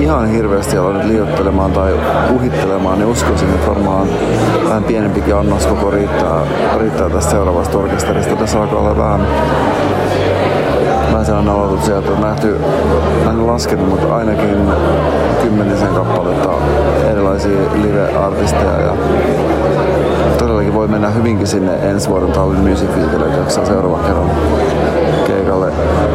ihan 0.00 0.28
hirveästi 0.28 0.76
ala 0.76 0.92
nyt 0.92 1.04
liioittelemaan 1.04 1.72
tai 1.72 1.94
uhittelemaan, 2.34 2.98
niin 2.98 3.08
uskoisin, 3.08 3.50
että 3.50 3.70
varmaan 3.70 4.08
vähän 4.64 4.84
pienempikin 4.84 5.36
annos 5.36 5.66
koko 5.66 5.90
riittää, 5.90 6.40
riittää 6.78 7.10
tästä 7.10 7.30
seuraavasta 7.30 7.78
orkesterista. 7.78 8.36
Tässä 8.36 8.60
alkaa 8.60 8.78
olla 8.78 8.96
vähän 8.96 9.26
aloitus 11.50 11.86
sieltä 11.86 12.10
on 12.10 12.20
nähty, 12.20 12.56
en 13.30 13.46
laskenut, 13.46 13.88
mutta 13.88 14.16
ainakin 14.16 14.56
kymmenisen 15.42 15.88
kappaletta 15.88 16.50
erilaisia 17.10 17.60
live-artisteja 17.82 18.80
ja 18.80 18.96
todella 20.38 20.60
Tälläkin 20.60 20.74
voi 20.74 20.88
mennä 20.88 21.10
hyvinkin 21.10 21.46
sinne 21.46 21.74
ensi 21.74 22.08
vuoden 22.08 22.32
Tallinn 22.32 22.68
Music 22.68 22.88
Weekille, 22.96 23.36
jaksaa 23.36 23.64
seuraavan 23.64 24.04
kerran 24.04 24.30
keikalle, 25.26 25.72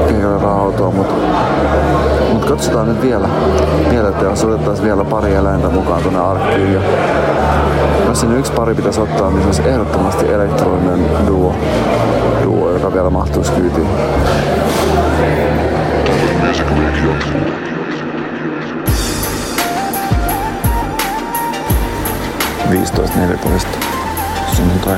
keikalle 0.07 0.43
rahoitua, 0.43 0.91
mutta 0.91 1.13
mut 2.33 2.45
katsotaan 2.45 2.87
nyt 2.87 3.01
vielä, 3.01 3.29
vielä 3.89 4.09
että 4.09 4.25
jos 4.25 4.43
otettaisiin 4.43 4.87
vielä 4.87 5.05
pari 5.05 5.35
eläintä 5.35 5.69
mukaan 5.69 6.01
tuonne 6.01 6.19
arkkiin. 6.19 6.73
Ja 6.73 6.79
jos 8.07 8.19
sinne 8.19 8.39
yksi 8.39 8.51
pari 8.51 8.75
pitäisi 8.75 9.01
ottaa, 9.01 9.29
niin 9.29 9.41
se 9.41 9.45
olisi 9.45 9.61
ehdottomasti 9.69 10.31
elektroninen 10.33 11.05
duo, 11.27 11.55
duo 12.43 12.71
joka 12.71 12.93
vielä 12.93 13.09
mahtuisi 13.09 13.51
kyytiin. 13.51 13.87
Music 16.47 16.65
Week 16.69 16.95
jatkuu. 17.05 17.65
Neljätoista 23.15 23.77
sunnuntai. 24.55 24.97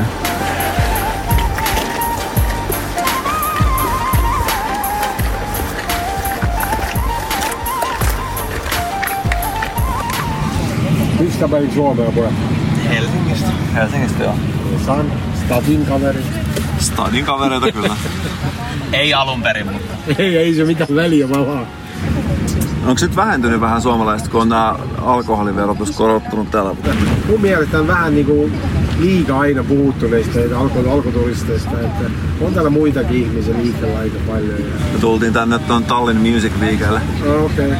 Mistä 11.19 11.47
päin 11.47 11.73
Suomea 11.73 12.11
pojat? 12.11 12.56
Helsingistä. 13.75 14.23
Joo. 14.23 14.35
San, 14.85 15.11
Stadin 15.45 15.85
kaveri. 15.85 16.23
Stadin 16.79 17.25
kavereita 17.25 17.71
kyllä. 17.71 17.95
Ei 18.93 19.13
alun 19.13 19.41
perin, 19.41 19.71
mutta... 19.71 19.93
Ei, 20.17 20.37
ei 20.37 20.55
se 20.55 20.63
mitään 20.63 20.95
väliä, 20.95 21.27
mä 21.27 21.47
vaan. 21.47 21.67
Onko 22.85 23.01
nyt 23.01 23.15
vähentynyt 23.15 23.61
vähän 23.61 23.81
suomalaiset, 23.81 24.27
kun 24.27 24.41
on 24.41 24.49
nämä 24.49 24.75
alkoholiverotus 25.01 25.91
korottunut 25.91 26.51
täällä? 26.51 26.75
Mun 27.27 27.41
mielestä 27.41 27.79
on 27.79 27.87
vähän 27.87 28.15
niinku 28.15 28.51
liikaa 28.99 29.39
aina 29.39 29.63
puhuttu 29.63 30.07
näistä 30.07 30.39
alko, 30.55 30.91
alkoturisteista, 30.91 31.81
että 31.81 32.03
on 32.41 32.53
täällä 32.53 32.69
muitakin 32.69 33.23
ihmisiä 33.23 33.57
liikkeellä 33.57 33.99
aika 33.99 34.17
paljon. 34.27 34.59
Ja... 34.59 34.65
Me 34.93 34.99
tultiin 34.99 35.33
tänne 35.33 35.59
tuon 35.59 35.83
Tallinn 35.83 36.33
Music 36.33 36.53
Weekelle. 36.59 37.01
No, 37.25 37.45
okei. 37.45 37.67
Okay. 37.67 37.77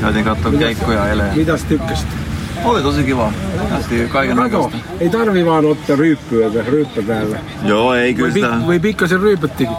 Käytiin 0.00 0.24
katsoa 0.24 0.52
keikkoja 0.52 1.08
eilen. 1.08 1.36
Mitäs 1.36 1.64
tykkäsit? 1.64 2.21
Oli 2.64 2.82
tosi 2.82 3.04
kiva. 3.04 3.32
Nähtiin 3.70 4.08
kaiken 4.08 4.36
näköistä. 4.36 4.76
ei 5.00 5.10
tarvi 5.10 5.46
vaan 5.46 5.64
ottaa 5.66 5.96
ryyppyä, 5.96 6.48
ryyppä 6.66 7.02
täällä. 7.02 7.38
Joo, 7.64 7.94
ei 7.94 8.14
kyllä 8.14 8.28
Voi, 8.28 8.40
sitä. 8.40 8.66
voi 8.66 8.80
pikkasen 8.80 9.20
ryypättikin. 9.20 9.76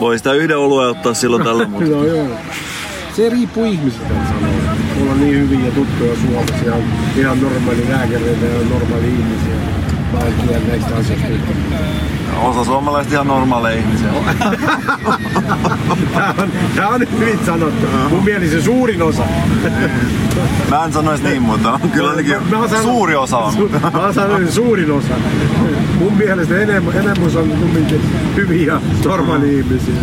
Voi 0.00 0.18
sitä 0.18 0.32
yhden 0.32 0.58
oluen 0.58 0.88
ottaa 0.90 1.14
silloin 1.14 1.44
tällä, 1.48 1.66
mutta 1.68 1.90
no 1.90 2.04
joo. 2.04 2.26
Se 3.16 3.28
riippuu 3.28 3.64
ihmisistä, 3.64 4.08
sanoo. 4.08 4.54
Mulla 4.98 5.12
on 5.12 5.20
niin 5.20 5.34
hyviä 5.50 5.70
tuttuja 5.70 6.14
Suomessa, 6.26 6.64
ihan, 6.64 6.82
ihan 7.16 7.42
normaali 7.42 7.86
lääkäreitä 7.88 8.46
ja 8.46 8.58
normaali 8.70 9.06
ihmisiä. 9.06 9.54
Mä 10.12 10.18
en 10.20 10.32
tiedä 10.48 10.60
näistä 10.68 10.96
asioista. 10.96 11.26
Osa 12.42 12.64
suomalaisista 12.64 13.14
ihan 13.14 13.26
normaaleja 13.26 13.78
ihmisiä. 13.78 14.08
Tää 16.14 16.34
on, 16.38 16.52
tää 16.76 16.88
on 16.88 17.00
hyvin 17.18 17.38
sanottu. 17.46 17.86
Mun 18.10 18.24
mielestä 18.24 18.56
se 18.56 18.62
suurin 18.62 19.02
osa. 19.02 19.22
Mä 20.70 20.84
en 20.84 20.92
sanois 20.92 21.22
niin, 21.22 21.42
mutta 21.42 21.72
on 21.72 21.90
kyllä 21.90 22.10
ainakin 22.10 22.36
Mä 22.50 22.58
oon 22.58 22.68
sanonut- 22.68 22.82
suuri 22.82 23.16
osa 23.16 23.38
on. 23.38 23.54
Su- 23.54 23.92
Mä 24.02 24.12
sanonut 24.12 24.50
suurin 24.50 24.90
osa. 24.92 25.14
Mun 25.98 26.12
mielestä 26.16 26.58
enemmän, 26.58 26.96
enemmän 26.96 27.36
on 27.36 27.48
kumminkin 27.60 28.00
hyviä 28.36 28.80
normaali 29.04 29.58
ihmisiä. 29.58 29.94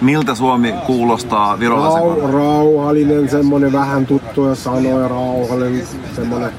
Miltä 0.00 0.34
Suomi 0.34 0.72
kuulostaa 0.86 1.58
virolaisen 1.58 2.02
Rau, 2.02 2.32
rauhallinen, 2.32 3.28
semmonen 3.28 3.72
vähän 3.72 4.06
tuttuja 4.06 4.54
sanoja, 4.54 5.08
rauhallinen, 5.08 5.86
semmonen, 6.16 6.50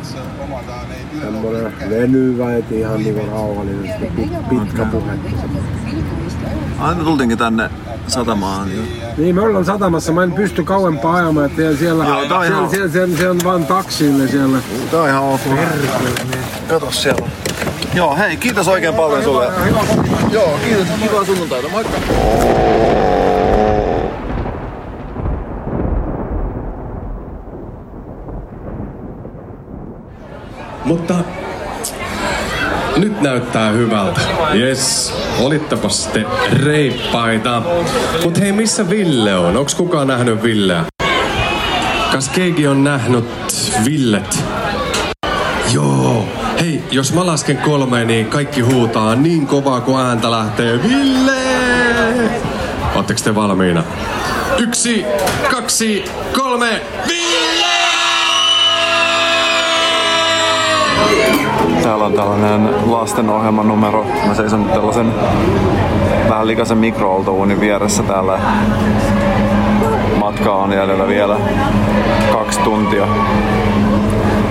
semmonen 1.25 1.73
venyvä, 1.89 2.55
et 2.55 2.71
ihan 2.71 2.99
rauhallinen, 3.31 3.87
sitten 3.87 4.11
pit, 4.11 4.49
pitkä 4.49 4.85
puhetta. 4.85 5.29
Aina 6.79 7.03
tultiinkin 7.03 7.37
tänne 7.37 7.69
satamaan. 8.07 8.67
Niin. 8.67 8.87
Niin, 9.17 9.35
me 9.35 9.41
ollaan 9.41 9.65
satamassa, 9.65 10.11
mä 10.11 10.23
en 10.23 10.31
pysty 10.31 10.63
kauempaa 10.63 11.15
ajamaan, 11.15 11.45
että 11.45 11.75
siellä, 11.75 12.05
Joo, 12.05 12.25
tää 12.25 12.37
on 12.37 12.45
siellä, 12.45 12.57
ihan- 12.57 12.69
siellä, 12.69 12.89
siellä, 12.89 13.17
siellä, 13.17 13.31
on 13.31 13.39
vaan 13.43 13.65
taksille 13.65 14.27
siellä. 14.27 14.57
Tää 14.91 15.01
on 15.01 15.09
ihan 15.09 15.23
ok. 15.23 15.41
Kato 16.69 16.91
siellä. 16.91 17.27
Joo, 17.93 18.15
hei, 18.15 18.37
kiitos 18.37 18.67
oikein 18.67 18.93
paljon 18.93 19.23
sulle. 19.23 19.47
Joo, 20.31 20.59
kiitos. 20.63 20.87
Kivaa 21.01 21.25
sunnuntaita. 21.25 21.67
Moikka. 21.69 21.97
Mutta 30.85 31.15
nyt 32.95 33.21
näyttää 33.21 33.71
hyvältä. 33.71 34.21
Yes, 34.53 35.13
olittepas 35.39 36.03
sitten 36.03 36.25
reippaita. 36.53 37.61
Mut 38.23 38.39
hei, 38.39 38.51
missä 38.51 38.89
Ville 38.89 39.35
on? 39.35 39.57
Onks 39.57 39.75
kukaan 39.75 40.07
nähnyt 40.07 40.43
Villeä? 40.43 40.85
Kas 42.11 42.29
keegi 42.29 42.67
on 42.67 42.83
nähnyt 42.83 43.25
Villet? 43.85 44.43
Joo. 45.73 46.25
Hei, 46.59 46.83
jos 46.91 47.13
mä 47.13 47.25
lasken 47.25 47.57
kolme, 47.57 48.05
niin 48.05 48.25
kaikki 48.25 48.61
huutaa 48.61 49.15
niin 49.15 49.47
kovaa 49.47 49.81
kuin 49.81 50.01
ääntä 50.01 50.31
lähtee. 50.31 50.83
Ville! 50.83 51.41
Ootteko 52.95 53.19
te 53.23 53.35
valmiina? 53.35 53.83
Yksi, 54.57 55.05
kaksi, 55.51 56.05
kolme, 56.33 56.81
Ville! 57.07 57.24
Täällä 61.95 62.05
on 62.05 62.13
tällainen 62.13 62.91
lastenohjelman 62.91 63.67
numero. 63.67 64.05
Mä 64.27 64.33
seison 64.33 64.65
tällaisen 64.65 65.13
vähän 66.29 66.47
likaisen 66.47 66.77
mikroaaltouunin 66.77 67.59
vieressä 67.59 68.03
täällä. 68.03 68.39
Matkaa 70.19 70.55
on 70.55 70.71
jäljellä 70.71 71.07
vielä 71.07 71.37
kaksi 72.31 72.59
tuntia. 72.59 73.07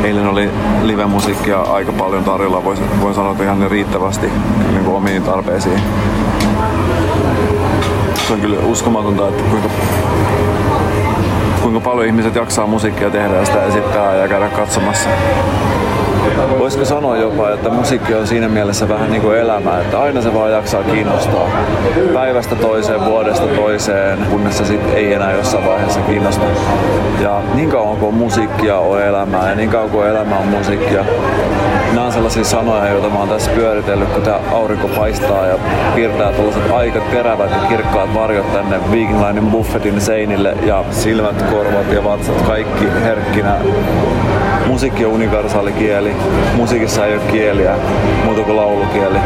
Eilen 0.04 0.26
oli 0.26 0.50
live-musiikkia 0.82 1.60
aika 1.60 1.92
paljon 1.92 2.24
tarjolla, 2.24 2.64
voin, 2.64 2.78
voin 3.00 3.14
sanoa, 3.14 3.32
että 3.32 3.44
ihan 3.44 3.70
riittävästi 3.70 4.26
niin 4.70 4.84
kuin 4.84 4.96
omiin 4.96 5.22
tarpeisiin. 5.22 5.80
Se 8.26 8.32
on 8.32 8.40
kyllä 8.40 8.56
uskomatonta, 8.66 9.28
että 9.28 9.42
kuinka, 9.50 9.68
kuinka 11.62 11.80
paljon 11.80 12.06
ihmiset 12.06 12.34
jaksaa 12.34 12.66
musiikkia 12.66 13.10
tehdä 13.10 13.34
ja 13.34 13.44
sitä 13.44 13.64
esittää 13.64 14.14
ja 14.14 14.28
käydä 14.28 14.48
katsomassa. 14.48 15.08
Voisiko 16.58 16.84
sanoa 16.84 17.16
jopa, 17.16 17.50
että 17.50 17.70
musiikki 17.70 18.14
on 18.14 18.26
siinä 18.26 18.48
mielessä 18.48 18.88
vähän 18.88 19.10
niin 19.10 19.22
kuin 19.22 19.38
elämä, 19.38 19.80
että 19.80 20.00
aina 20.00 20.22
se 20.22 20.34
vaan 20.34 20.52
jaksaa 20.52 20.82
kiinnostaa. 20.82 21.48
Päivästä 22.14 22.56
toiseen, 22.56 23.04
vuodesta 23.04 23.46
toiseen, 23.46 24.18
kunnes 24.30 24.58
se 24.58 24.64
sitten 24.64 24.94
ei 24.94 25.12
enää 25.12 25.32
jossain 25.32 25.66
vaiheessa 25.66 26.00
kiinnosta. 26.00 26.44
Ja 27.20 27.42
niin 27.54 27.70
kauan 27.70 27.96
kuin 27.96 28.14
musiikkia 28.14 28.78
on 28.78 29.02
elämää 29.02 29.50
ja 29.50 29.54
niin 29.56 29.70
kauan 29.70 29.90
kuin 29.90 30.08
elämä 30.08 30.38
on 30.38 30.46
musiikkia, 30.46 31.04
nämä 31.92 32.06
on 32.06 32.12
sellaisia 32.12 32.44
sanoja, 32.44 32.92
joita 32.92 33.08
mä 33.08 33.18
oon 33.18 33.28
tässä 33.28 33.50
pyöritellyt, 33.50 34.08
kun 34.08 34.22
tää 34.22 34.40
aurinko 34.52 34.88
paistaa 34.88 35.46
ja 35.46 35.58
piirtää 35.94 36.32
tällaiset 36.32 36.70
aika 36.70 37.00
terävät 37.00 37.50
ja 37.50 37.68
kirkkaat 37.68 38.14
varjot 38.14 38.52
tänne 38.52 38.80
Viking 38.90 39.26
Linein 39.26 39.46
buffetin 39.46 40.00
seinille 40.00 40.56
ja 40.66 40.84
silmät, 40.90 41.42
korvat 41.42 41.92
ja 41.92 42.04
vatsat 42.04 42.42
kaikki 42.42 42.84
herkkinä 43.04 43.56
musiikki 44.66 45.04
on 45.04 45.12
universaali 45.12 45.72
kieli. 45.72 46.16
Musiikissa 46.54 47.06
ei 47.06 47.14
ole 47.14 47.22
kieliä, 47.32 47.76
muuta 48.24 48.42
kuin 48.42 48.56
laulukieli. 48.56 49.18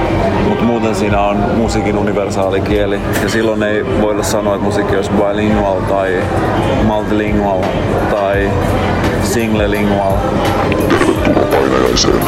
Mutta 0.48 0.64
muuten 0.64 0.94
siinä 0.94 1.20
on 1.20 1.36
musiikin 1.56 1.98
universaali 1.98 2.60
kieli. 2.60 3.00
Ja 3.22 3.28
silloin 3.28 3.62
ei 3.62 4.00
voida 4.00 4.22
sanoa, 4.22 4.54
että 4.54 4.64
musiikki 4.64 4.96
olisi 4.96 5.10
bilingual 5.10 5.80
tai 5.80 6.22
multilingual 6.84 7.62
tai 8.10 8.50
singlelingual. 9.22 10.12
Painajaiseen. 11.50 12.20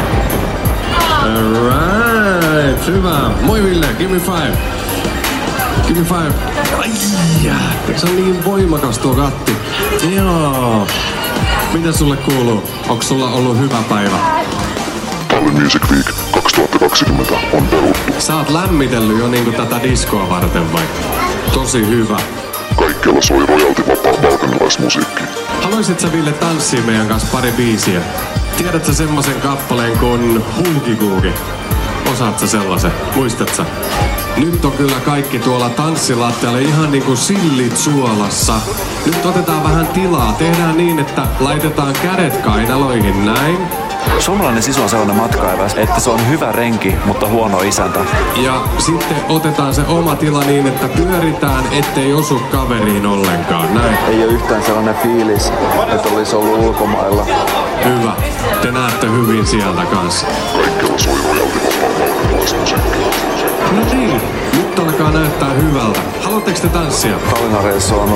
Alright, 1.23 2.87
hyvä. 2.87 3.19
Moi 3.41 3.63
Ville, 3.63 3.87
give 3.97 4.13
me 4.13 4.19
five. 4.19 4.57
Give 5.87 5.99
me 5.99 6.05
five. 6.05 6.33
Ai, 6.77 6.89
se 7.95 8.07
on 8.07 8.15
niin 8.15 8.45
voimakas 8.45 8.97
tuo 8.97 9.13
katti. 9.13 9.51
Joo. 10.15 10.87
Mitä 11.73 11.91
sulle 11.91 12.17
kuuluu? 12.17 12.63
Onko 12.89 13.03
sulla 13.03 13.29
ollut 13.29 13.57
hyvä 13.57 13.83
päivä? 13.89 14.17
Tallinn 15.27 15.63
Music 15.63 15.91
Week 15.91 16.05
2020 16.31 17.33
on 17.53 17.67
peruttu. 17.67 18.13
Sä 18.19 18.35
oot 18.35 18.49
lämmitellyt 18.49 19.19
jo 19.19 19.27
niinku 19.27 19.51
tätä 19.51 19.83
diskoa 19.83 20.29
varten 20.29 20.73
vai? 20.73 20.83
Tosi 21.53 21.87
hyvä. 21.87 22.17
Kaikkialla 22.75 23.21
soi 23.21 23.45
rojaltivapaa 23.45 24.13
balkanilaismusiikki. 24.21 25.23
Haluaisit 25.61 25.99
sä 25.99 26.11
Ville 26.11 26.31
tanssia 26.31 26.81
meidän 26.81 27.07
kanssa 27.07 27.27
pari 27.31 27.51
biisiä? 27.51 28.01
Tiedätkö 28.57 28.93
semmosen 28.93 29.41
kappaleen 29.41 29.99
kuin 29.99 30.43
Hulkikuuki? 30.57 31.33
Osaat 32.11 32.39
sä 32.39 32.47
sellaisen? 32.47 32.91
Muistat 33.15 33.55
sä? 33.55 33.65
Nyt 34.37 34.65
on 34.65 34.71
kyllä 34.71 34.99
kaikki 35.05 35.39
tuolla 35.39 35.69
tanssilattialla 35.69 36.59
ihan 36.59 36.91
niinku 36.91 37.15
sillit 37.15 37.77
suolassa. 37.77 38.53
Nyt 39.05 39.25
otetaan 39.25 39.63
vähän 39.63 39.87
tilaa. 39.87 40.33
Tehdään 40.33 40.77
niin, 40.77 40.99
että 40.99 41.21
laitetaan 41.39 41.93
kädet 42.03 42.37
kainaloihin 42.37 43.25
näin. 43.25 43.57
Suomalainen 44.19 44.63
sisu 44.63 44.81
on 44.81 44.89
sellainen 44.89 45.15
matkaiva, 45.15 45.65
että 45.75 45.99
se 45.99 46.09
on 46.09 46.29
hyvä 46.29 46.51
renki, 46.51 46.95
mutta 47.05 47.27
huono 47.27 47.61
isäntä. 47.61 47.99
Ja 48.35 48.61
sitten 48.77 49.17
otetaan 49.29 49.73
se 49.73 49.81
oma 49.87 50.15
tila 50.15 50.43
niin, 50.43 50.67
että 50.67 50.87
pyöritään, 50.87 51.63
ettei 51.71 52.13
osu 52.13 52.41
kaveriin 52.51 53.05
ollenkaan. 53.05 53.73
Näin. 53.73 53.97
Ei 54.07 54.23
ole 54.23 54.33
yhtään 54.33 54.63
sellainen 54.63 54.95
fiilis, 54.95 55.51
että 55.93 56.09
olisi 56.09 56.35
ollut 56.35 56.59
ulkomailla. 56.59 57.25
Hyvä. 57.85 58.13
Te 58.61 58.71
näette 58.71 59.07
hyvin 59.07 59.47
sieltä 59.47 59.85
kanssa. 59.85 60.25
Kaikkialla 60.53 60.97
soi 60.97 61.17
rojalti 61.27 61.59
vapaa 63.71 63.93
No 63.93 63.93
niin, 63.93 64.40
nyt 64.71 64.79
alkaa 64.79 65.11
näyttää 65.11 65.53
hyvältä. 65.53 65.99
Haluatteko 66.21 66.59
te 66.59 66.67
tanssia? 66.67 67.15
Tallinnareissu 67.33 67.99
on, 67.99 68.09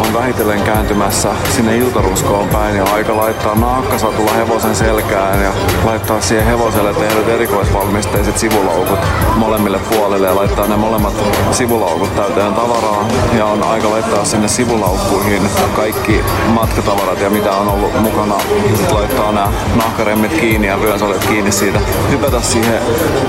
on 0.00 0.14
vähitellen 0.14 0.62
kääntymässä 0.62 1.28
sinne 1.56 1.76
iltaruskoon 1.76 2.48
päin 2.48 2.76
ja 2.76 2.84
aika 2.84 3.16
laittaa 3.16 3.54
naakkasatulla 3.54 4.32
hevosen 4.32 4.76
selkään 4.76 5.42
ja 5.42 5.52
laittaa 5.84 6.20
siihen 6.20 6.46
hevoselle 6.46 6.94
tehdyt 6.94 7.28
erikoisvalmisteiset 7.28 8.38
sivulaukut 8.38 8.98
molemmille 9.36 9.78
puolille 9.78 10.26
ja 10.26 10.36
laittaa 10.36 10.66
ne 10.66 10.76
molemmat 10.76 11.14
sivulaukut 11.52 12.16
täyteen 12.16 12.54
tavaraa 12.54 13.08
ja 13.36 13.46
on 13.46 13.62
aika 13.62 13.90
laittaa 13.90 14.24
sinne 14.24 14.48
sivulaukkuihin 14.48 15.42
kaikki 15.76 16.24
matkatavarat 16.48 17.20
ja 17.20 17.30
mitä 17.30 17.50
on 17.50 17.68
ollut 17.68 18.00
mukana. 18.00 18.34
Sitten 18.76 18.94
laittaa 18.94 19.32
nämä 19.32 19.52
nahkaremmit 19.76 20.32
kiinni 20.32 20.66
ja 20.66 20.80
vyönsolit 20.80 21.24
kiinni 21.24 21.52
siitä. 21.52 21.80
Hypätä 22.10 22.40
siihen 22.40 22.82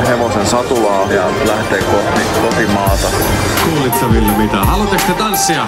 hevosen 0.07 0.45
satulaa 0.45 1.11
ja 1.11 1.23
lähtee 1.45 1.81
kohti 1.81 2.21
kotimaata. 2.59 3.07
Kuulitko 3.63 4.11
Ville 4.11 4.31
mitä? 4.37 4.57
Haluatteko 4.57 5.03
te 5.07 5.13
tanssia? 5.13 5.67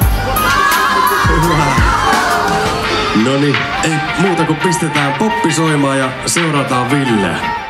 Hyvä. 1.29 1.65
No 3.25 3.37
niin, 3.37 3.57
ei 3.83 3.95
muuta 4.19 4.45
kuin 4.45 4.57
pistetään 4.57 5.13
poppi 5.13 5.51
soimaan 5.51 5.99
ja 5.99 6.09
seurataan 6.25 6.91
Villeä. 6.91 7.60